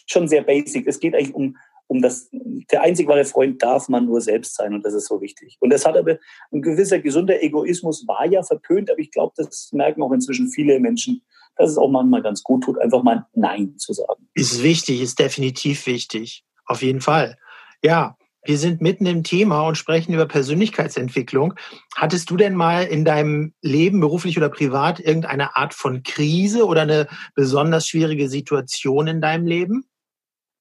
[0.06, 0.86] schon sehr basic.
[0.86, 2.28] Es geht eigentlich um, um das,
[2.70, 5.56] der einzig wahre Freund darf man nur selbst sein und das ist so wichtig.
[5.60, 6.18] Und das hat aber,
[6.52, 10.78] ein gewisser gesunder Egoismus war ja verpönt, aber ich glaube, das merken auch inzwischen viele
[10.80, 11.22] Menschen,
[11.56, 14.28] dass es auch manchmal ganz gut tut, einfach mal Nein zu sagen.
[14.34, 16.44] Ist wichtig, ist definitiv wichtig.
[16.66, 17.36] Auf jeden Fall.
[17.82, 21.54] Ja, wir sind mitten im Thema und sprechen über Persönlichkeitsentwicklung.
[21.96, 26.82] Hattest du denn mal in deinem Leben, beruflich oder privat, irgendeine Art von Krise oder
[26.82, 29.86] eine besonders schwierige Situation in deinem Leben?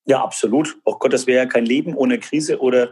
[0.06, 0.76] Ja, absolut.
[0.84, 2.90] Oh Gott, das wäre ja kein Leben ohne Krise oder,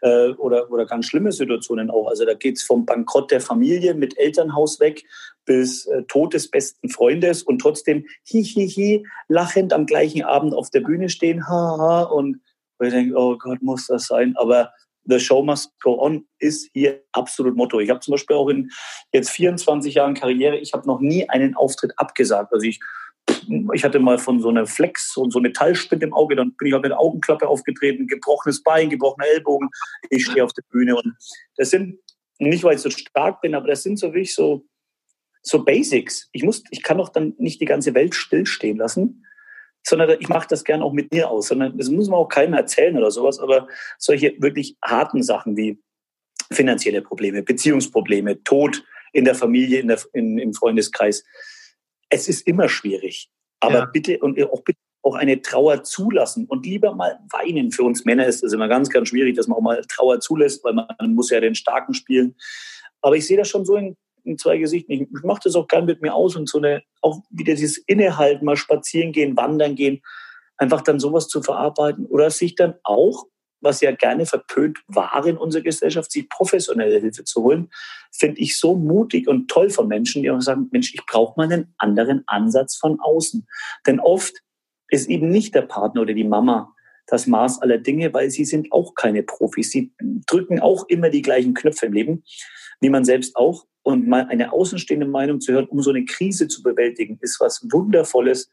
[0.00, 2.08] äh, oder, oder ganz schlimme Situationen auch.
[2.08, 5.04] Also da geht es vom Bankrott der Familie mit Elternhaus weg
[5.44, 10.54] bis äh, Tod des besten Freundes und trotzdem hihihi, hi, hi, lachend am gleichen Abend
[10.54, 12.40] auf der Bühne stehen, haha, und
[12.78, 14.34] wo ich denke, oh Gott, muss das sein?
[14.36, 14.72] Aber
[15.06, 17.80] The Show Must Go On ist hier absolut Motto.
[17.80, 18.70] Ich habe zum Beispiel auch in
[19.12, 22.52] jetzt 24 Jahren Karriere, ich habe noch nie einen Auftritt abgesagt.
[22.52, 22.80] Also ich,
[23.74, 26.68] ich hatte mal von so einer Flex und so eine Metallspinne im Auge, dann bin
[26.68, 29.68] ich halt mit der Augenklappe aufgetreten, gebrochenes Bein, gebrochener Ellbogen.
[30.10, 31.14] Ich stehe auf der Bühne und
[31.56, 31.98] das sind,
[32.38, 34.64] nicht weil ich so stark bin, aber das sind so wirklich so,
[35.42, 36.28] so Basics.
[36.32, 39.24] Ich muss, ich kann doch dann nicht die ganze Welt stillstehen lassen
[39.86, 42.54] sondern ich mache das gern auch mit mir aus, sondern das muss man auch keinem
[42.54, 43.68] erzählen oder sowas, aber
[43.98, 45.78] solche wirklich harten Sachen wie
[46.50, 51.24] finanzielle Probleme, Beziehungsprobleme, Tod in der Familie, in der, in, im Freundeskreis,
[52.08, 53.30] es ist immer schwierig.
[53.60, 53.84] Aber ja.
[53.86, 57.70] bitte und auch bitte auch eine Trauer zulassen und lieber mal weinen.
[57.70, 60.64] Für uns Männer ist das immer ganz, ganz schwierig, dass man auch mal Trauer zulässt,
[60.64, 62.36] weil man muss ja den Starken spielen.
[63.02, 64.92] Aber ich sehe das schon so in in zwei Gesichten.
[64.92, 68.44] Ich mache das auch gern mit mir aus und so eine, auch wieder dieses Innehalten,
[68.44, 70.02] mal spazieren gehen, wandern gehen,
[70.56, 73.26] einfach dann sowas zu verarbeiten oder sich dann auch,
[73.60, 77.70] was ja gerne verpönt war in unserer Gesellschaft, sich professionelle Hilfe zu holen,
[78.12, 81.50] finde ich so mutig und toll von Menschen, die auch sagen, Mensch, ich brauche mal
[81.50, 83.46] einen anderen Ansatz von außen.
[83.86, 84.34] Denn oft
[84.88, 86.74] ist eben nicht der Partner oder die Mama
[87.06, 89.70] das Maß aller Dinge, weil sie sind auch keine Profis.
[89.70, 89.92] Sie
[90.26, 92.24] drücken auch immer die gleichen Knöpfe im Leben,
[92.84, 93.64] wie man selbst auch.
[93.82, 97.66] Und mal eine außenstehende Meinung zu hören, um so eine Krise zu bewältigen, ist was
[97.70, 98.50] Wundervolles.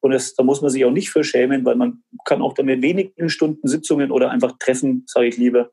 [0.00, 2.82] Und das, da muss man sich auch nicht für schämen, weil man kann auch damit
[2.82, 5.70] wenigen Stunden Sitzungen oder einfach Treffen, sage ich lieber,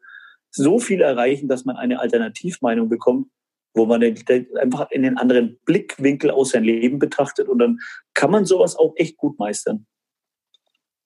[0.51, 3.27] so viel erreichen, dass man eine Alternativmeinung bekommt,
[3.73, 7.49] wo man einfach in den anderen Blickwinkel aus sein Leben betrachtet.
[7.49, 7.79] Und dann
[8.13, 9.85] kann man sowas auch echt gut meistern.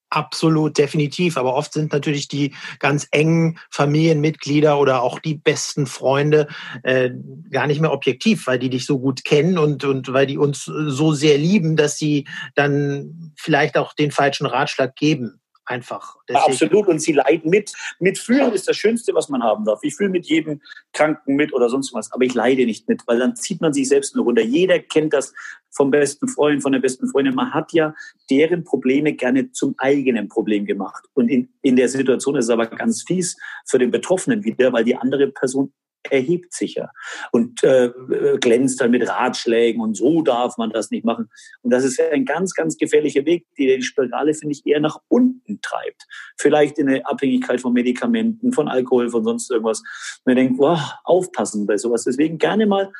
[0.09, 1.37] Absolut, definitiv.
[1.37, 6.47] Aber oft sind natürlich die ganz engen Familienmitglieder oder auch die besten Freunde
[6.83, 7.09] äh,
[7.51, 10.63] gar nicht mehr objektiv, weil die dich so gut kennen und, und weil die uns
[10.63, 16.17] so sehr lieben, dass sie dann vielleicht auch den falschen Ratschlag geben einfach.
[16.27, 16.51] Deswegen.
[16.51, 16.87] Absolut.
[16.87, 17.73] Und sie leiden mit.
[17.99, 19.79] Mitfühlen ist das Schönste, was man haben darf.
[19.83, 20.61] Ich fühle mit jedem
[20.93, 22.11] Kranken mit oder sonst was.
[22.11, 24.41] Aber ich leide nicht mit, weil dann zieht man sich selbst nur runter.
[24.41, 25.33] Jeder kennt das
[25.71, 27.35] vom besten Freund, von der besten Freundin.
[27.35, 27.93] Man hat ja
[28.29, 31.05] deren Probleme gerne zum eigenen Problem gemacht.
[31.13, 34.83] Und in, in der Situation ist es aber ganz fies für den Betroffenen wieder, weil
[34.83, 35.71] die andere Person
[36.11, 36.89] erhebt sich ja
[37.31, 37.91] und äh,
[38.39, 41.29] glänzt dann mit Ratschlägen und so darf man das nicht machen.
[41.61, 44.97] Und das ist ein ganz, ganz gefährlicher Weg, die die Spirale, finde ich, eher nach
[45.07, 46.05] unten treibt.
[46.37, 49.83] Vielleicht in eine Abhängigkeit von Medikamenten, von Alkohol, von sonst irgendwas.
[50.25, 52.03] Man denkt, wow, aufpassen bei sowas.
[52.03, 52.91] Deswegen gerne mal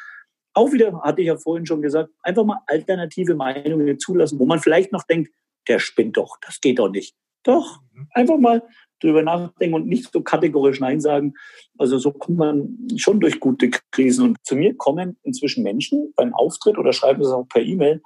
[0.54, 4.60] auch wieder, hatte ich ja vorhin schon gesagt, einfach mal alternative Meinungen zulassen, wo man
[4.60, 5.32] vielleicht noch denkt,
[5.67, 7.15] der spinnt doch, das geht doch nicht.
[7.43, 8.08] Doch, mhm.
[8.12, 8.63] einfach mal
[9.01, 11.33] drüber nachdenken und nicht so kategorisch Nein sagen.
[11.77, 14.29] Also so kommt man schon durch gute Krisen.
[14.29, 18.01] Und zu mir kommen inzwischen Menschen beim Auftritt oder schreiben es auch per E-Mail.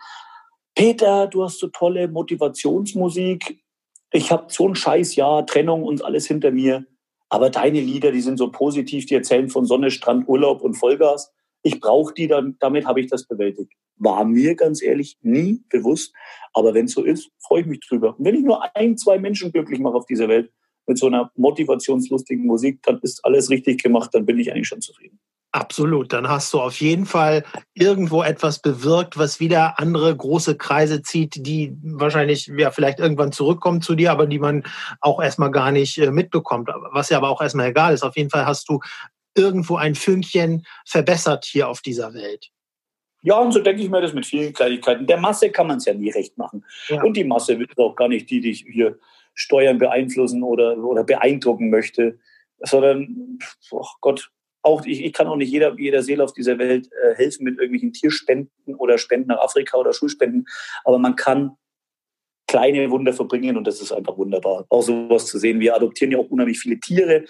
[0.76, 3.62] Peter, du hast so tolle Motivationsmusik.
[4.12, 6.86] Ich habe so ein scheiß Jahr, Trennung und alles hinter mir.
[7.30, 11.32] Aber deine Lieder, die sind so positiv, die erzählen von Sonne, Strand, Urlaub und Vollgas.
[11.64, 13.72] Ich brauche die, dann, damit habe ich das bewältigt.
[13.98, 16.14] War mir ganz ehrlich nie bewusst.
[16.54, 18.18] Aber wenn es so ist, freue ich mich drüber.
[18.18, 20.52] Und wenn ich nur ein, zwei Menschen glücklich mache auf dieser Welt,
[20.88, 24.82] mit so einer motivationslustigen Musik, dann ist alles richtig gemacht, dann bin ich eigentlich schon
[24.82, 25.20] zufrieden.
[25.54, 31.02] Absolut, dann hast du auf jeden Fall irgendwo etwas bewirkt, was wieder andere große Kreise
[31.02, 34.64] zieht, die wahrscheinlich ja vielleicht irgendwann zurückkommen zu dir, aber die man
[35.02, 38.04] auch erstmal gar nicht äh, mitbekommt, was ja aber auch erstmal egal ist.
[38.04, 38.80] Auf jeden Fall hast du
[39.36, 42.50] irgendwo ein Fünkchen verbessert hier auf dieser Welt.
[43.24, 45.06] Ja, und so denke ich mir das mit vielen Kleinigkeiten.
[45.06, 46.66] Der Masse kann man es ja nie recht machen.
[46.88, 47.04] Ja.
[47.04, 48.98] Und die Masse wird auch gar nicht die, die hier
[49.34, 52.20] Steuern beeinflussen oder, oder beeindrucken möchte,
[52.60, 53.40] sondern,
[53.72, 54.32] oh Gott,
[54.64, 57.56] auch ich, ich kann auch nicht jeder, jeder Seele auf dieser Welt äh, helfen mit
[57.56, 60.46] irgendwelchen Tierspenden oder Spenden nach Afrika oder Schulspenden,
[60.84, 61.58] aber man kann
[62.52, 64.66] kleine Wunder verbringen und das ist einfach wunderbar.
[64.68, 65.62] Auch sowas zu sehen.
[65.62, 67.24] Wir adoptieren ja auch unheimlich viele Tiere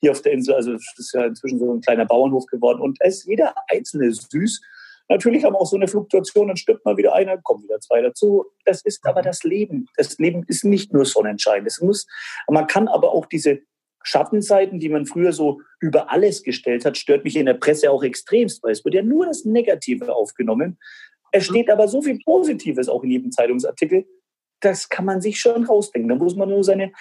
[0.00, 0.54] hier auf der Insel.
[0.54, 4.12] Also es ist ja inzwischen so ein kleiner Bauernhof geworden und es ist jeder einzelne
[4.12, 4.60] süß.
[5.08, 8.02] Natürlich haben wir auch so eine Fluktuation, dann stirbt mal wieder einer, kommen wieder zwei
[8.02, 8.44] dazu.
[8.64, 9.86] Das ist aber das Leben.
[9.96, 11.64] Das Leben ist nicht nur Sonnenschein.
[11.66, 12.06] Es muss,
[12.48, 13.60] man kann aber auch diese
[14.02, 18.02] Schattenseiten, die man früher so über alles gestellt hat, stört mich in der Presse auch
[18.02, 20.78] extremst, weil es wird ja nur das Negative aufgenommen.
[21.32, 24.06] Es steht aber so viel Positives auch in jedem Zeitungsartikel.
[24.60, 26.08] Das kann man sich schon rausdenken.
[26.08, 26.92] Da muss man nur seine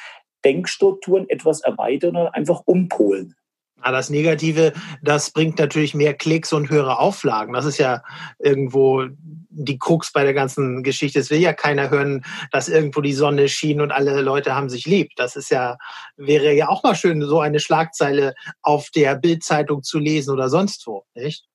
[0.43, 3.36] Denkstrukturen etwas erweitern und einfach umpolen.
[3.84, 7.54] Ja, das Negative, das bringt natürlich mehr Klicks und höhere Auflagen.
[7.54, 8.02] Das ist ja
[8.40, 9.06] irgendwo
[9.50, 11.20] die Krux bei der ganzen Geschichte.
[11.20, 14.86] Es will ja keiner hören, dass irgendwo die Sonne schien und alle Leute haben sich
[14.86, 15.12] lieb.
[15.16, 15.78] Das ist ja,
[16.16, 20.86] wäre ja auch mal schön, so eine Schlagzeile auf der Bildzeitung zu lesen oder sonst
[20.88, 21.46] wo, nicht?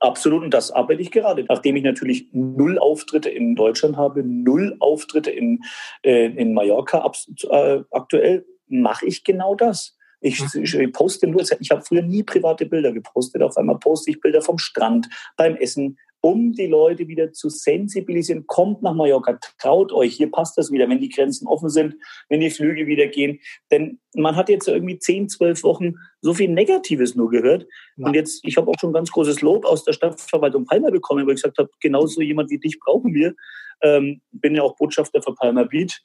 [0.00, 1.44] Absolut, und das arbeite ich gerade.
[1.48, 5.60] Nachdem ich natürlich null Auftritte in Deutschland habe, null Auftritte in,
[6.02, 7.10] äh, in Mallorca
[7.50, 9.97] äh, aktuell, mache ich genau das.
[10.20, 10.62] Ich, mhm.
[10.62, 13.42] ich poste nur, ich habe früher nie private Bilder gepostet.
[13.42, 18.46] Auf einmal poste ich Bilder vom Strand, beim Essen, um die Leute wieder zu sensibilisieren.
[18.46, 21.94] Kommt nach Mallorca, traut euch, hier passt das wieder, wenn die Grenzen offen sind,
[22.28, 23.38] wenn die Flüge wieder gehen.
[23.70, 27.66] Denn man hat jetzt irgendwie zehn, zwölf Wochen so viel Negatives nur gehört.
[27.96, 28.06] Ja.
[28.06, 31.30] Und jetzt, ich habe auch schon ganz großes Lob aus der Stadtverwaltung Palma bekommen, wo
[31.30, 33.34] ich gesagt habe, genauso jemand wie dich brauchen wir.
[33.80, 36.02] Ähm, bin ja auch Botschafter für Palma Beach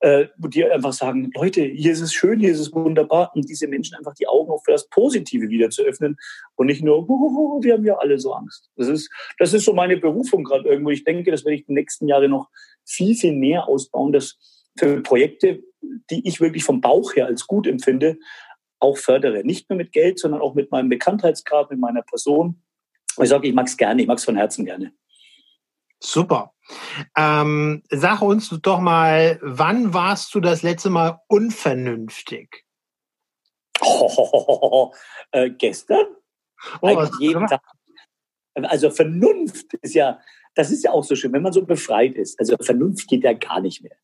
[0.00, 3.68] äh, die einfach sagen, Leute, hier ist es schön, hier ist es wunderbar und diese
[3.68, 6.16] Menschen einfach die Augen auch für das Positive wieder zu öffnen
[6.56, 8.70] und nicht nur, oh, wir haben ja alle so Angst.
[8.76, 10.90] Das ist, das ist so meine Berufung gerade irgendwo.
[10.90, 12.48] Ich denke, das werde ich die nächsten Jahre noch
[12.84, 14.38] viel, viel mehr ausbauen, dass
[14.78, 15.62] für Projekte,
[16.10, 18.18] die ich wirklich vom Bauch her als gut empfinde,
[18.78, 19.44] auch fördere.
[19.44, 22.62] Nicht nur mit Geld, sondern auch mit meinem Bekanntheitsgrad, mit meiner Person.
[23.20, 24.92] Ich sage, ich mag es gerne, ich mag es von Herzen gerne.
[25.98, 26.54] Super.
[27.16, 32.64] Ähm, sag uns doch mal, wann warst du das letzte Mal unvernünftig?
[33.80, 34.92] Oh,
[35.32, 36.06] äh, gestern?
[36.80, 37.62] Oh, jeden Tag.
[38.54, 40.20] Also Vernunft ist ja,
[40.54, 42.38] das ist ja auch so schön, wenn man so befreit ist.
[42.38, 43.96] Also Vernunft geht ja gar nicht mehr.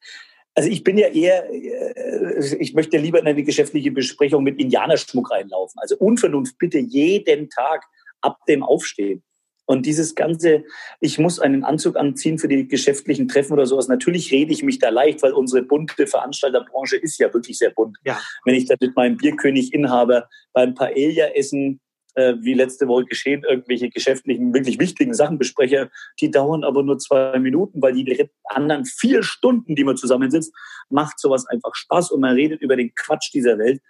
[0.55, 5.31] Also ich bin ja eher, äh, ich möchte lieber in eine geschäftliche Besprechung mit Indianerschmuck
[5.31, 5.79] reinlaufen.
[5.81, 7.85] Also Unvernunft bitte jeden Tag
[8.23, 9.23] ab dem Aufstehen.
[9.67, 10.65] Und dieses ganze,
[11.01, 14.79] ich muss einen Anzug anziehen für die geschäftlichen Treffen oder sowas, natürlich rede ich mich
[14.79, 17.99] da leicht, weil unsere bunte Veranstalterbranche ist ja wirklich sehr bunt.
[18.05, 18.19] Ja.
[18.45, 21.81] Wenn ich da mit meinem Bierkönig-Inhaber beim Paella-Essen
[22.17, 26.99] äh, wie letzte Woche geschehen, irgendwelche geschäftlichen, wirklich wichtigen Sachen bespreche, die dauern aber nur
[26.99, 30.53] zwei Minuten, weil die anderen vier Stunden, die man zusammensitzt,
[30.89, 33.81] macht sowas einfach Spaß und man redet über den Quatsch dieser Welt.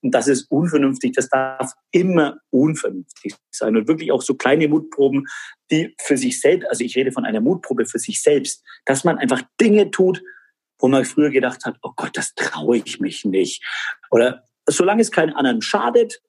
[0.00, 1.12] Und das ist unvernünftig.
[1.12, 3.76] Das darf immer unvernünftig sein.
[3.76, 5.26] Und wirklich auch so kleine Mutproben,
[5.70, 9.18] die für sich selbst, also ich rede von einer Mutprobe für sich selbst, dass man
[9.18, 10.22] einfach Dinge tut,
[10.78, 13.62] wo man früher gedacht hat, oh Gott, das traue ich mich nicht.
[14.10, 16.20] Oder solange es keinen anderen schadet,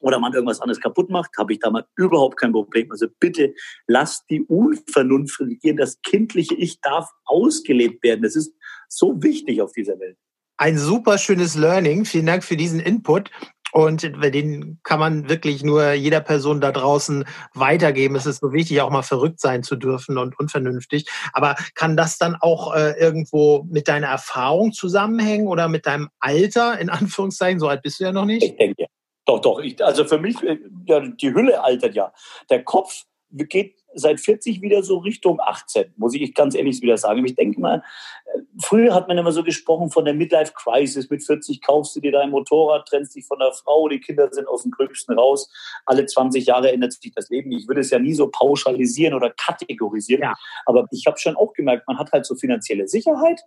[0.00, 2.90] oder man irgendwas anderes kaputt macht, habe ich damit überhaupt kein Problem.
[2.90, 3.54] Also bitte
[3.86, 5.76] lasst die Unvernunft regieren.
[5.76, 8.22] Das kindliche Ich darf ausgelebt werden.
[8.22, 8.54] Das ist
[8.88, 10.16] so wichtig auf dieser Welt.
[10.56, 12.04] Ein super schönes Learning.
[12.04, 13.30] Vielen Dank für diesen Input.
[13.72, 18.16] Und den kann man wirklich nur jeder Person da draußen weitergeben.
[18.16, 21.06] Es ist so wichtig, auch mal verrückt sein zu dürfen und unvernünftig.
[21.32, 26.78] Aber kann das dann auch äh, irgendwo mit deiner Erfahrung zusammenhängen oder mit deinem Alter,
[26.80, 27.60] in Anführungszeichen?
[27.60, 28.42] So alt bist du ja noch nicht.
[28.42, 28.86] Ich denke,
[29.28, 29.60] doch, doch.
[29.60, 32.12] Ich, also für mich, äh, ja, die Hülle altert ja.
[32.48, 37.24] Der Kopf geht seit 40 wieder so Richtung 18, muss ich ganz ehrlich wieder sagen.
[37.26, 37.82] Ich denke mal,
[38.24, 41.10] äh, früher hat man immer so gesprochen von der Midlife Crisis.
[41.10, 44.48] Mit 40 kaufst du dir dein Motorrad, trennst dich von der Frau, die Kinder sind
[44.48, 45.50] aus dem Gröbsten raus.
[45.84, 47.52] Alle 20 Jahre ändert sich das Leben.
[47.52, 50.22] Ich würde es ja nie so pauschalisieren oder kategorisieren.
[50.22, 50.34] Ja.
[50.64, 53.42] Aber ich habe schon auch gemerkt, man hat halt so finanzielle Sicherheit.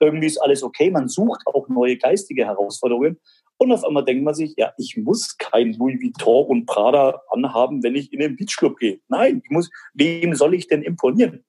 [0.00, 0.90] Irgendwie ist alles okay.
[0.90, 3.20] Man sucht auch neue geistige Herausforderungen.
[3.62, 7.82] Und auf einmal denkt man sich, ja, ich muss kein Louis Vuitton und Prada anhaben,
[7.82, 9.00] wenn ich in den Beachclub gehe.
[9.08, 11.44] Nein, ich muss, wem soll ich denn imponieren?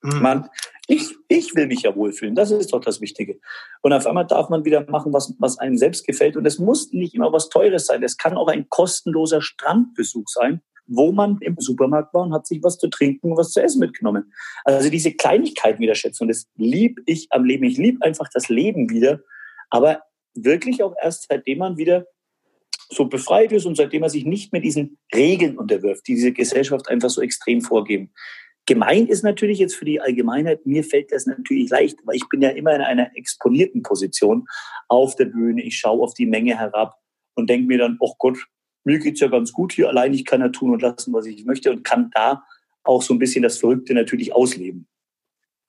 [0.00, 0.22] Mhm.
[0.22, 0.48] Man,
[0.88, 2.34] ich, ich will mich ja wohlfühlen.
[2.34, 3.38] Das ist doch das Wichtige.
[3.82, 6.38] Und auf einmal darf man wieder machen, was, was einem selbst gefällt.
[6.38, 8.02] Und es muss nicht immer was Teures sein.
[8.02, 12.62] Es kann auch ein kostenloser Strandbesuch sein, wo man im Supermarkt war und hat sich
[12.62, 14.32] was zu trinken und was zu essen mitgenommen.
[14.64, 16.22] Also diese Kleinigkeiten wieder schätzen.
[16.22, 17.64] Und das lieb ich am Leben.
[17.64, 19.20] Ich liebe einfach das Leben wieder.
[19.68, 20.00] Aber
[20.34, 22.06] wirklich auch erst seitdem man wieder
[22.90, 26.88] so befreit ist und seitdem er sich nicht mehr diesen Regeln unterwirft, die diese Gesellschaft
[26.88, 28.12] einfach so extrem vorgeben.
[28.66, 32.42] Gemein ist natürlich jetzt für die Allgemeinheit, mir fällt das natürlich leicht, weil ich bin
[32.42, 34.46] ja immer in einer exponierten Position
[34.88, 35.62] auf der Bühne.
[35.62, 36.94] Ich schaue auf die Menge herab
[37.34, 38.38] und denke mir dann, oh Gott,
[38.84, 40.14] mir geht's ja ganz gut hier allein.
[40.14, 42.44] Ich kann ja tun und lassen, was ich möchte und kann da
[42.84, 44.88] auch so ein bisschen das Verrückte natürlich ausleben.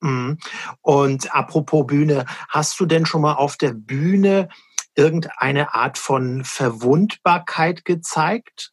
[0.00, 0.38] Mhm.
[0.82, 4.48] Und apropos Bühne, hast du denn schon mal auf der Bühne
[4.94, 8.72] irgendeine Art von Verwundbarkeit gezeigt?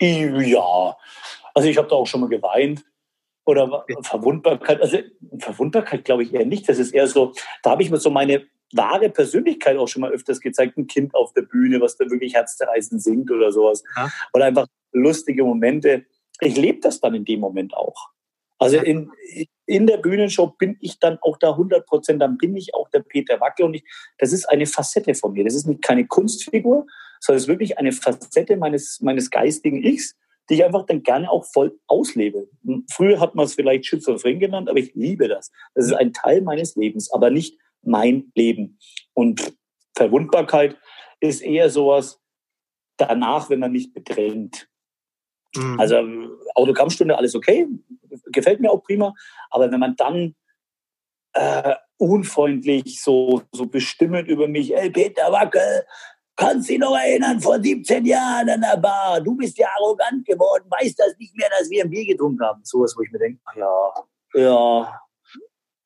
[0.00, 0.96] Ja,
[1.54, 2.84] also ich habe da auch schon mal geweint
[3.44, 4.80] oder Verwundbarkeit.
[4.80, 4.98] Also
[5.38, 6.68] Verwundbarkeit glaube ich eher nicht.
[6.68, 10.10] Das ist eher so, da habe ich mir so meine wahre Persönlichkeit auch schon mal
[10.10, 10.76] öfters gezeigt.
[10.76, 13.84] Ein Kind auf der Bühne, was da wirklich herzzerreißend singt oder sowas.
[13.96, 14.10] Ja.
[14.32, 16.06] Oder einfach lustige Momente.
[16.40, 18.10] Ich lebe das dann in dem Moment auch.
[18.62, 19.10] Also in,
[19.66, 23.00] in der Bühnenshow bin ich dann auch da 100 Prozent, dann bin ich auch der
[23.00, 23.82] Peter Wackel und ich,
[24.18, 25.42] das ist eine Facette von mir.
[25.42, 26.86] Das ist nicht keine Kunstfigur,
[27.18, 30.14] sondern es ist wirklich eine Facette meines, meines geistigen Ichs,
[30.48, 32.48] die ich einfach dann gerne auch voll auslebe.
[32.92, 35.50] Früher hat man es vielleicht Schizophren genannt, aber ich liebe das.
[35.74, 38.78] Das ist ein Teil meines Lebens, aber nicht mein Leben.
[39.12, 39.54] Und
[39.96, 40.76] Verwundbarkeit
[41.18, 42.20] ist eher sowas
[42.96, 44.68] danach, wenn man nicht bedrängt.
[45.56, 45.80] Mhm.
[45.80, 45.96] Also
[46.54, 47.68] Autogrammstunde, alles okay,
[48.26, 49.14] gefällt mir auch prima.
[49.50, 50.34] Aber wenn man dann
[51.34, 55.84] äh, unfreundlich so, so bestimmend über mich, ey Peter Wackel,
[56.36, 60.26] kannst du dich noch erinnern, vor 17 Jahren an der Bar, du bist ja arrogant
[60.26, 62.60] geworden, weißt das nicht mehr, dass wir ein Bier getrunken haben.
[62.64, 63.92] So was, wo ich mir denke, ja,
[64.34, 65.00] ja,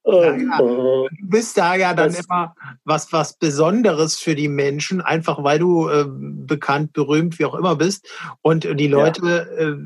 [0.06, 5.58] naja, du bist da ja dann immer was, was Besonderes für die Menschen, einfach weil
[5.58, 8.08] du äh, bekannt, berühmt, wie auch immer bist.
[8.42, 9.68] Und die Leute ja.
[9.68, 9.76] Äh,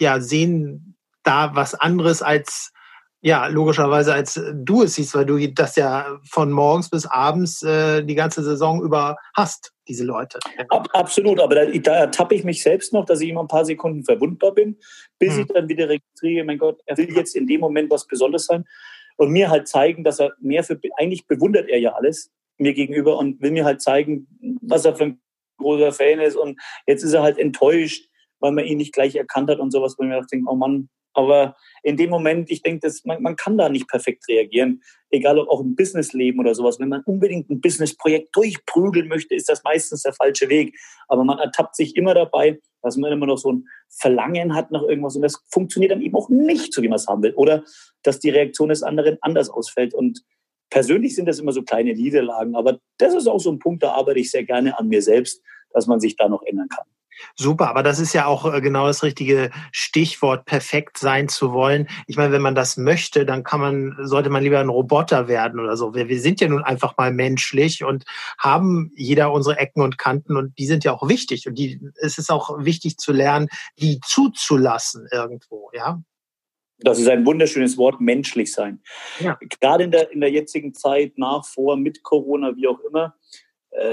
[0.00, 2.72] ja sehen da was anderes als
[3.20, 8.04] ja, logischerweise als du es siehst, weil du das ja von morgens bis abends äh,
[8.04, 10.38] die ganze Saison über hast, diese Leute.
[10.68, 13.64] Ab, absolut, aber da, da ertappe ich mich selbst noch, dass ich immer ein paar
[13.64, 14.76] Sekunden verwundbar bin,
[15.18, 15.40] bis hm.
[15.40, 18.64] ich dann wieder registriere, mein Gott, er will jetzt in dem Moment was Besonderes sein
[19.18, 23.18] und mir halt zeigen, dass er mehr für, eigentlich bewundert er ja alles mir gegenüber
[23.18, 24.26] und will mir halt zeigen,
[24.62, 25.20] was er für ein
[25.58, 26.36] großer Fan ist.
[26.36, 28.08] Und jetzt ist er halt enttäuscht,
[28.40, 30.88] weil man ihn nicht gleich erkannt hat und sowas, wo ich mir denke, oh Mann,
[31.14, 35.38] aber in dem Moment, ich denke, dass man, man kann da nicht perfekt reagieren, egal
[35.38, 36.78] ob auch im Businessleben oder sowas.
[36.78, 40.78] Wenn man unbedingt ein Businessprojekt durchprügeln möchte, ist das meistens der falsche Weg.
[41.08, 44.82] Aber man ertappt sich immer dabei, dass man immer noch so ein Verlangen hat nach
[44.82, 47.34] irgendwas und das funktioniert dann eben auch nicht so, wie man es haben will.
[47.34, 47.64] Oder
[48.02, 49.94] dass die Reaktion des anderen anders ausfällt.
[49.94, 50.22] Und
[50.70, 53.92] persönlich sind das immer so kleine Niederlagen, aber das ist auch so ein Punkt, da
[53.92, 55.42] arbeite ich sehr gerne an mir selbst,
[55.72, 56.86] dass man sich da noch ändern kann.
[57.34, 61.88] Super, aber das ist ja auch äh, genau das richtige Stichwort, perfekt sein zu wollen.
[62.06, 65.60] Ich meine, wenn man das möchte, dann kann man, sollte man lieber ein Roboter werden
[65.60, 65.94] oder so.
[65.94, 68.04] Wir, wir sind ja nun einfach mal menschlich und
[68.38, 71.46] haben jeder unsere Ecken und Kanten und die sind ja auch wichtig.
[71.46, 76.00] Und die, es ist auch wichtig zu lernen, die zuzulassen irgendwo, ja.
[76.80, 78.80] Das ist ein wunderschönes Wort, menschlich sein.
[79.18, 79.36] Ja.
[79.60, 83.16] Gerade in der, in der jetzigen Zeit, nach, vor, mit Corona, wie auch immer,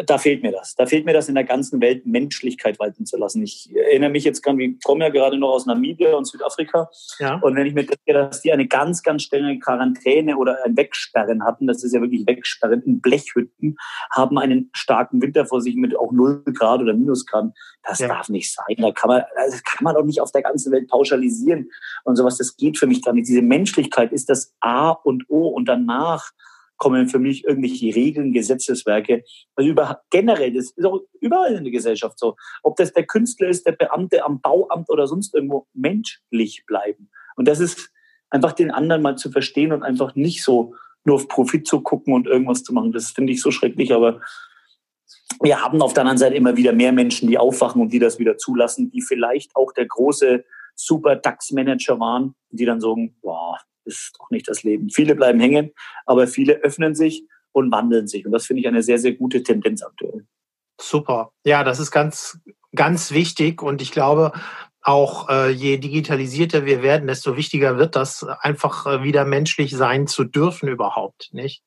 [0.06, 0.76] da fehlt mir das.
[0.76, 3.44] Da fehlt mir das in der ganzen Welt, Menschlichkeit walten zu lassen.
[3.44, 6.90] Ich erinnere mich jetzt gerade, ich komme ja gerade noch aus Namibia und Südafrika.
[7.20, 7.36] Ja.
[7.36, 11.44] Und wenn ich mir denke, dass die eine ganz, ganz strenge Quarantäne oder ein Wegsperren
[11.44, 13.76] hatten, das ist ja wirklich Wegsperren in Blechhütten,
[14.12, 17.52] haben einen starken Winter vor sich mit auch 0 Grad oder Minusgrad.
[17.84, 18.08] Das ja.
[18.08, 18.78] darf nicht sein.
[18.78, 21.70] Da kann man, das kann man doch nicht auf der ganzen Welt pauschalisieren
[22.06, 22.38] und sowas.
[22.38, 23.28] Das geht für mich gar nicht.
[23.28, 26.32] Diese Menschlichkeit ist das A und O und danach
[26.78, 29.24] kommen für mich irgendwelche Regeln, Gesetzeswerke.
[29.56, 32.36] Also über, generell, das ist auch überall in der Gesellschaft so.
[32.64, 37.10] Ob das der Künstler ist, der Beamte am Bauamt oder sonst irgendwo, menschlich bleiben.
[37.36, 37.92] Und das ist
[38.30, 42.14] einfach den anderen mal zu verstehen und einfach nicht so nur auf Profit zu gucken
[42.14, 42.92] und irgendwas zu machen.
[42.92, 44.22] Das finde ich so schrecklich, aber
[45.42, 48.20] wir haben auf der anderen Seite immer wieder mehr Menschen, die aufwachen und die das
[48.20, 50.44] wieder zulassen, die vielleicht auch der große
[50.76, 54.90] Super DAX-Manager waren, die dann sagen, boah, ist doch nicht das Leben.
[54.90, 55.72] Viele bleiben hängen,
[56.06, 58.26] aber viele öffnen sich und wandeln sich.
[58.26, 60.26] Und das finde ich eine sehr, sehr gute Tendenz aktuell.
[60.80, 61.32] Super.
[61.46, 62.40] Ja, das ist ganz,
[62.76, 63.62] ganz wichtig.
[63.62, 64.34] Und ich glaube,
[64.82, 70.06] auch äh, je digitalisierter wir werden, desto wichtiger wird das, einfach äh, wieder menschlich sein
[70.06, 71.64] zu dürfen überhaupt, nicht?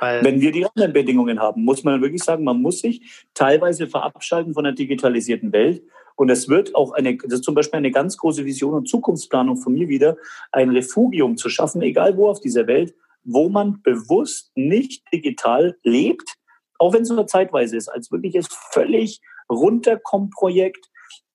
[0.00, 3.86] Weil Wenn wir die anderen Bedingungen haben, muss man wirklich sagen, man muss sich teilweise
[3.86, 5.82] verabschalten von der digitalisierten Welt
[6.20, 9.56] und es wird auch eine, das ist zum Beispiel eine ganz große Vision und Zukunftsplanung
[9.56, 10.18] von mir wieder,
[10.52, 12.94] ein Refugium zu schaffen, egal wo auf dieser Welt,
[13.24, 16.34] wo man bewusst nicht digital lebt,
[16.78, 20.90] auch wenn es nur zeitweise ist, als wirkliches völlig runterkommt Projekt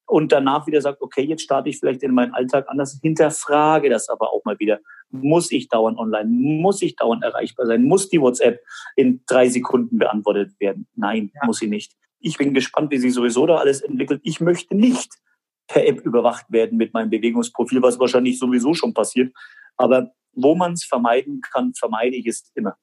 [0.06, 4.08] und danach wieder sagt, okay, jetzt starte ich vielleicht in meinen Alltag anders, hinterfrage das
[4.08, 4.82] aber auch mal wieder.
[5.10, 6.30] Muss ich dauernd online?
[6.30, 7.86] Muss ich dauernd erreichbar sein?
[7.86, 8.60] Muss die WhatsApp
[8.96, 10.86] in drei Sekunden beantwortet werden?
[10.94, 11.42] Nein, ja.
[11.48, 11.96] muss sie nicht
[12.26, 14.20] Ich bin gespannt, wie sich sowieso da alles entwickelt.
[14.24, 15.14] Ich möchte nicht
[15.68, 19.32] per App überwacht werden mit meinem Bewegungsprofil, was wahrscheinlich sowieso schon passiert.
[19.78, 22.78] Aber wo man es vermeiden kann, vermeide ich es immer.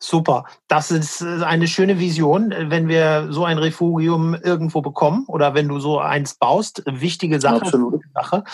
[0.00, 0.44] Super.
[0.68, 5.54] Das ist äh, eine schöne Vision, äh, wenn wir so ein Refugium irgendwo bekommen oder
[5.54, 6.82] wenn du so eins baust.
[6.86, 7.62] Wichtige Sache.
[7.62, 8.02] Absolut.
[8.12, 8.44] Sache.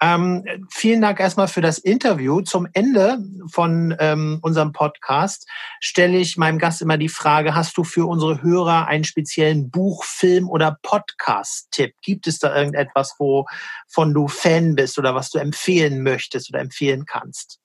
[0.00, 2.40] Ähm, vielen Dank erstmal für das Interview.
[2.40, 3.18] Zum Ende
[3.50, 5.46] von ähm, unserem Podcast
[5.80, 10.04] stelle ich meinem Gast immer die Frage, hast du für unsere Hörer einen speziellen Buch,
[10.04, 11.94] Film oder Podcast-Tipp?
[12.02, 17.04] Gibt es da irgendetwas, wovon du Fan bist oder was du empfehlen möchtest oder empfehlen
[17.04, 17.58] kannst?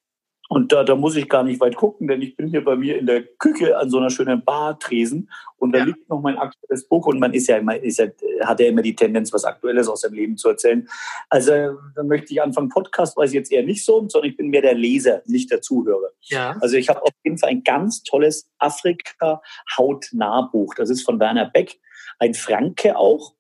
[0.52, 2.98] Und da, da muss ich gar nicht weit gucken, denn ich bin hier bei mir
[2.98, 5.86] in der Küche an so einer schönen Bartresen und da ja.
[5.86, 8.08] liegt noch mein aktuelles Buch und man ist ja immer, ist ja,
[8.42, 10.90] hat ja immer die Tendenz, was Aktuelles aus seinem Leben zu erzählen.
[11.30, 11.52] Also
[11.96, 14.64] dann möchte ich anfangen, Podcast weiß ich jetzt eher nicht so, sondern ich bin mehr
[14.64, 16.10] der Leser, nicht der Zuhörer.
[16.24, 16.58] Ja.
[16.62, 20.74] Also ich habe auf jeden Fall ein ganz tolles Afrika-Hautnah-Buch.
[20.74, 21.80] Das ist von Werner Beck,
[22.18, 23.36] ein Franke auch.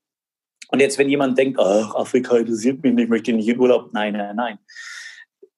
[0.67, 3.89] Und jetzt, wenn jemand denkt, ach, Afrika interessiert mich nicht, ich möchte nicht in Urlaub.
[3.93, 4.59] Nein, nein, nein.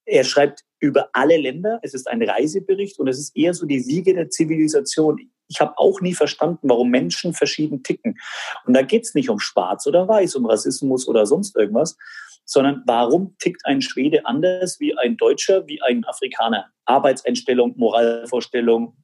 [0.06, 1.79] Er schreibt über alle Länder.
[1.84, 5.17] Es ist ein Reisebericht und es ist eher so die Wiege der Zivilisation.
[5.47, 8.17] Ich habe auch nie verstanden, warum Menschen verschieden ticken.
[8.65, 11.97] Und da geht es nicht um Schwarz oder Weiß, um Rassismus oder sonst irgendwas,
[12.45, 16.65] sondern warum tickt ein Schwede anders wie ein Deutscher, wie ein Afrikaner?
[16.86, 18.97] Arbeitseinstellung, Moralvorstellung,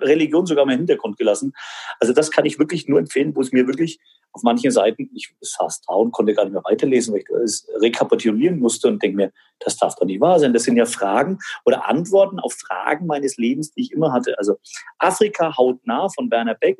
[0.00, 1.52] Religion sogar mal im Hintergrund gelassen.
[2.00, 3.98] Also das kann ich wirklich nur empfehlen, wo es mir wirklich
[4.32, 7.66] auf manchen Seiten, ich saß da und konnte gar nicht mehr weiterlesen, weil ich das
[7.80, 10.52] rekapitulieren musste und denke mir, das darf doch nicht wahr sein.
[10.52, 14.38] Das sind ja Fragen oder Antworten auf Fragen meines Lebens, die ich immer hatte.
[14.38, 14.58] Also
[14.98, 16.78] Afrika hautnah von Werner Beck.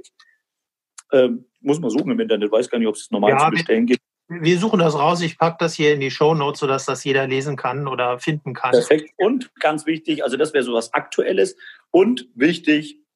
[1.13, 3.87] Ähm, muss man suchen im Internet, weiß gar nicht, ob es normal ja, zu bestellen
[3.87, 4.01] gibt.
[4.29, 5.23] Wir suchen das raus.
[5.23, 8.53] Ich packe das hier in die Show Notes, sodass das jeder lesen kann oder finden
[8.53, 8.73] kann.
[8.73, 9.11] Perfekt.
[9.17, 11.57] Und ganz wichtig, also das wäre so was Aktuelles.
[11.91, 13.08] Und wichtig, es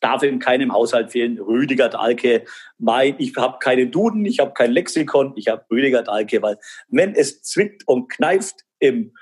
[0.00, 2.44] darf in keinem Haushalt fehlen, Rüdiger Dahlke.
[2.78, 6.58] Mein, ich habe keinen Duden, ich habe kein Lexikon, ich habe Rüdiger Dahlke, weil
[6.88, 9.12] wenn es zwickt und kneift im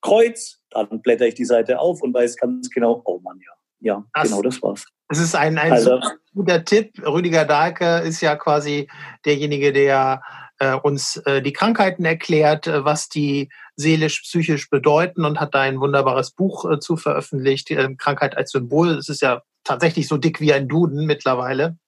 [0.00, 4.04] Kreuz, dann blätter ich die Seite auf und weiß ganz genau, oh Mann, ja, ja,
[4.14, 4.84] das, genau das war's.
[5.08, 6.00] Das ist ein, ein also,
[6.34, 6.92] guter Tipp.
[7.04, 8.88] Rüdiger Dahlke ist ja quasi
[9.24, 10.22] derjenige, der
[10.58, 15.80] äh, uns äh, die Krankheiten erklärt, äh, was die seelisch-psychisch bedeuten und hat da ein
[15.80, 18.90] wunderbares Buch äh, zu veröffentlicht, äh, Krankheit als Symbol.
[18.90, 21.78] Es ist ja tatsächlich so dick wie ein Duden mittlerweile.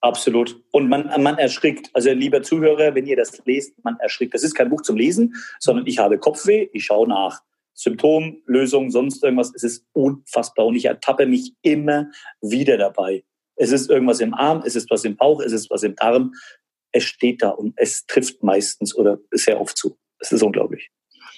[0.00, 0.62] Absolut.
[0.70, 1.90] Und man, man erschrickt.
[1.92, 4.34] Also lieber Zuhörer, wenn ihr das lest, man erschrickt.
[4.34, 7.40] Das ist kein Buch zum Lesen, sondern ich habe Kopfweh, ich schaue nach.
[7.74, 9.52] Symptom, Lösung, sonst irgendwas.
[9.54, 12.06] Es ist unfassbar und ich ertappe mich immer
[12.40, 13.24] wieder dabei.
[13.56, 16.32] Es ist irgendwas im Arm, es ist was im Bauch, es ist was im Darm.
[16.92, 19.96] Es steht da und es trifft meistens oder sehr oft zu.
[20.20, 20.90] Es ist unglaublich.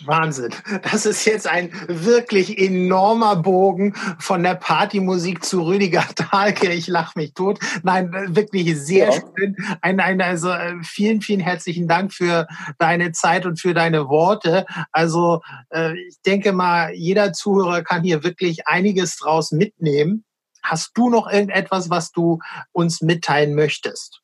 [0.07, 0.55] Wahnsinn.
[0.83, 6.73] Das ist jetzt ein wirklich enormer Bogen von der Partymusik zu Rüdiger Dahlke.
[6.73, 7.59] Ich lache mich tot.
[7.83, 9.13] Nein, wirklich sehr ja.
[9.13, 9.57] schön.
[9.83, 12.47] Ein, ein, also äh, vielen, vielen herzlichen Dank für
[12.79, 14.67] deine Zeit und für deine Worte.
[14.93, 15.41] Also
[15.71, 20.25] äh, ich denke mal, jeder Zuhörer kann hier wirklich einiges draus mitnehmen.
[20.63, 22.39] Hast du noch irgendetwas, was du
[22.73, 24.21] uns mitteilen möchtest?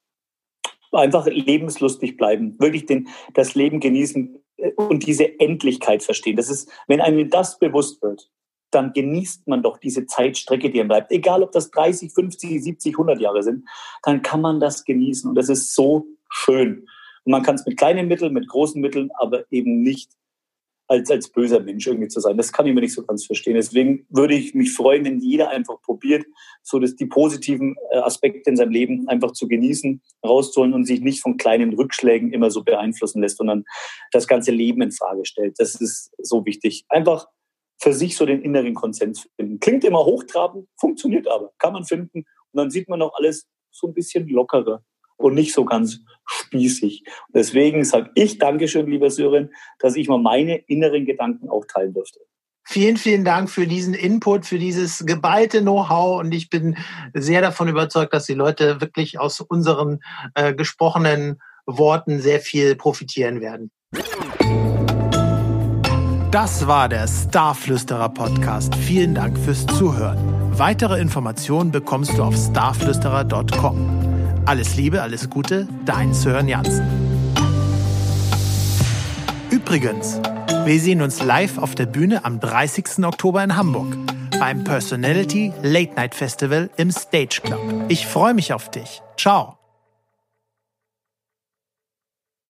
[0.92, 4.38] Einfach lebenslustig bleiben, wirklich den, das Leben genießen,
[4.76, 6.36] und diese Endlichkeit verstehen.
[6.36, 8.30] Das ist, wenn einem das bewusst wird,
[8.70, 11.12] dann genießt man doch diese Zeitstrecke, die einem bleibt.
[11.12, 13.64] Egal, ob das 30, 50, 70, 100 Jahre sind,
[14.02, 15.28] dann kann man das genießen.
[15.28, 16.86] Und das ist so schön.
[17.24, 20.12] Und man kann es mit kleinen Mitteln, mit großen Mitteln, aber eben nicht
[20.88, 22.36] als, als böser Mensch irgendwie zu sein.
[22.36, 23.54] Das kann ich mir nicht so ganz verstehen.
[23.54, 26.24] Deswegen würde ich mich freuen, wenn jeder einfach probiert,
[26.62, 31.00] so dass die positiven äh, Aspekte in seinem Leben einfach zu genießen, rauszuholen und sich
[31.00, 33.64] nicht von kleinen Rückschlägen immer so beeinflussen lässt, sondern
[34.12, 35.54] das ganze Leben in Frage stellt.
[35.58, 36.84] Das ist so wichtig.
[36.88, 37.26] Einfach
[37.78, 39.60] für sich so den inneren Konsens finden.
[39.60, 42.18] Klingt immer hochtrabend, funktioniert aber, kann man finden.
[42.20, 44.82] Und dann sieht man auch alles so ein bisschen lockerer
[45.16, 47.04] und nicht so ganz spießig.
[47.32, 52.20] deswegen sage ich Dankeschön, lieber Sören, dass ich mal meine inneren Gedanken auch teilen durfte.
[52.68, 56.76] Vielen, vielen Dank für diesen Input, für dieses geballte Know-how und ich bin
[57.14, 60.00] sehr davon überzeugt, dass die Leute wirklich aus unseren
[60.34, 63.70] äh, gesprochenen Worten sehr viel profitieren werden.
[66.32, 68.74] Das war der Starflüsterer Podcast.
[68.74, 70.18] Vielen Dank fürs Zuhören.
[70.58, 74.25] Weitere Informationen bekommst du auf starflüsterer.com.
[74.46, 76.86] Alles Liebe, alles Gute, dein Sören Jansen.
[79.50, 80.20] Übrigens,
[80.64, 83.04] wir sehen uns live auf der Bühne am 30.
[83.04, 83.96] Oktober in Hamburg
[84.38, 87.60] beim Personality Late Night Festival im Stage Club.
[87.88, 89.02] Ich freue mich auf dich.
[89.16, 89.58] Ciao.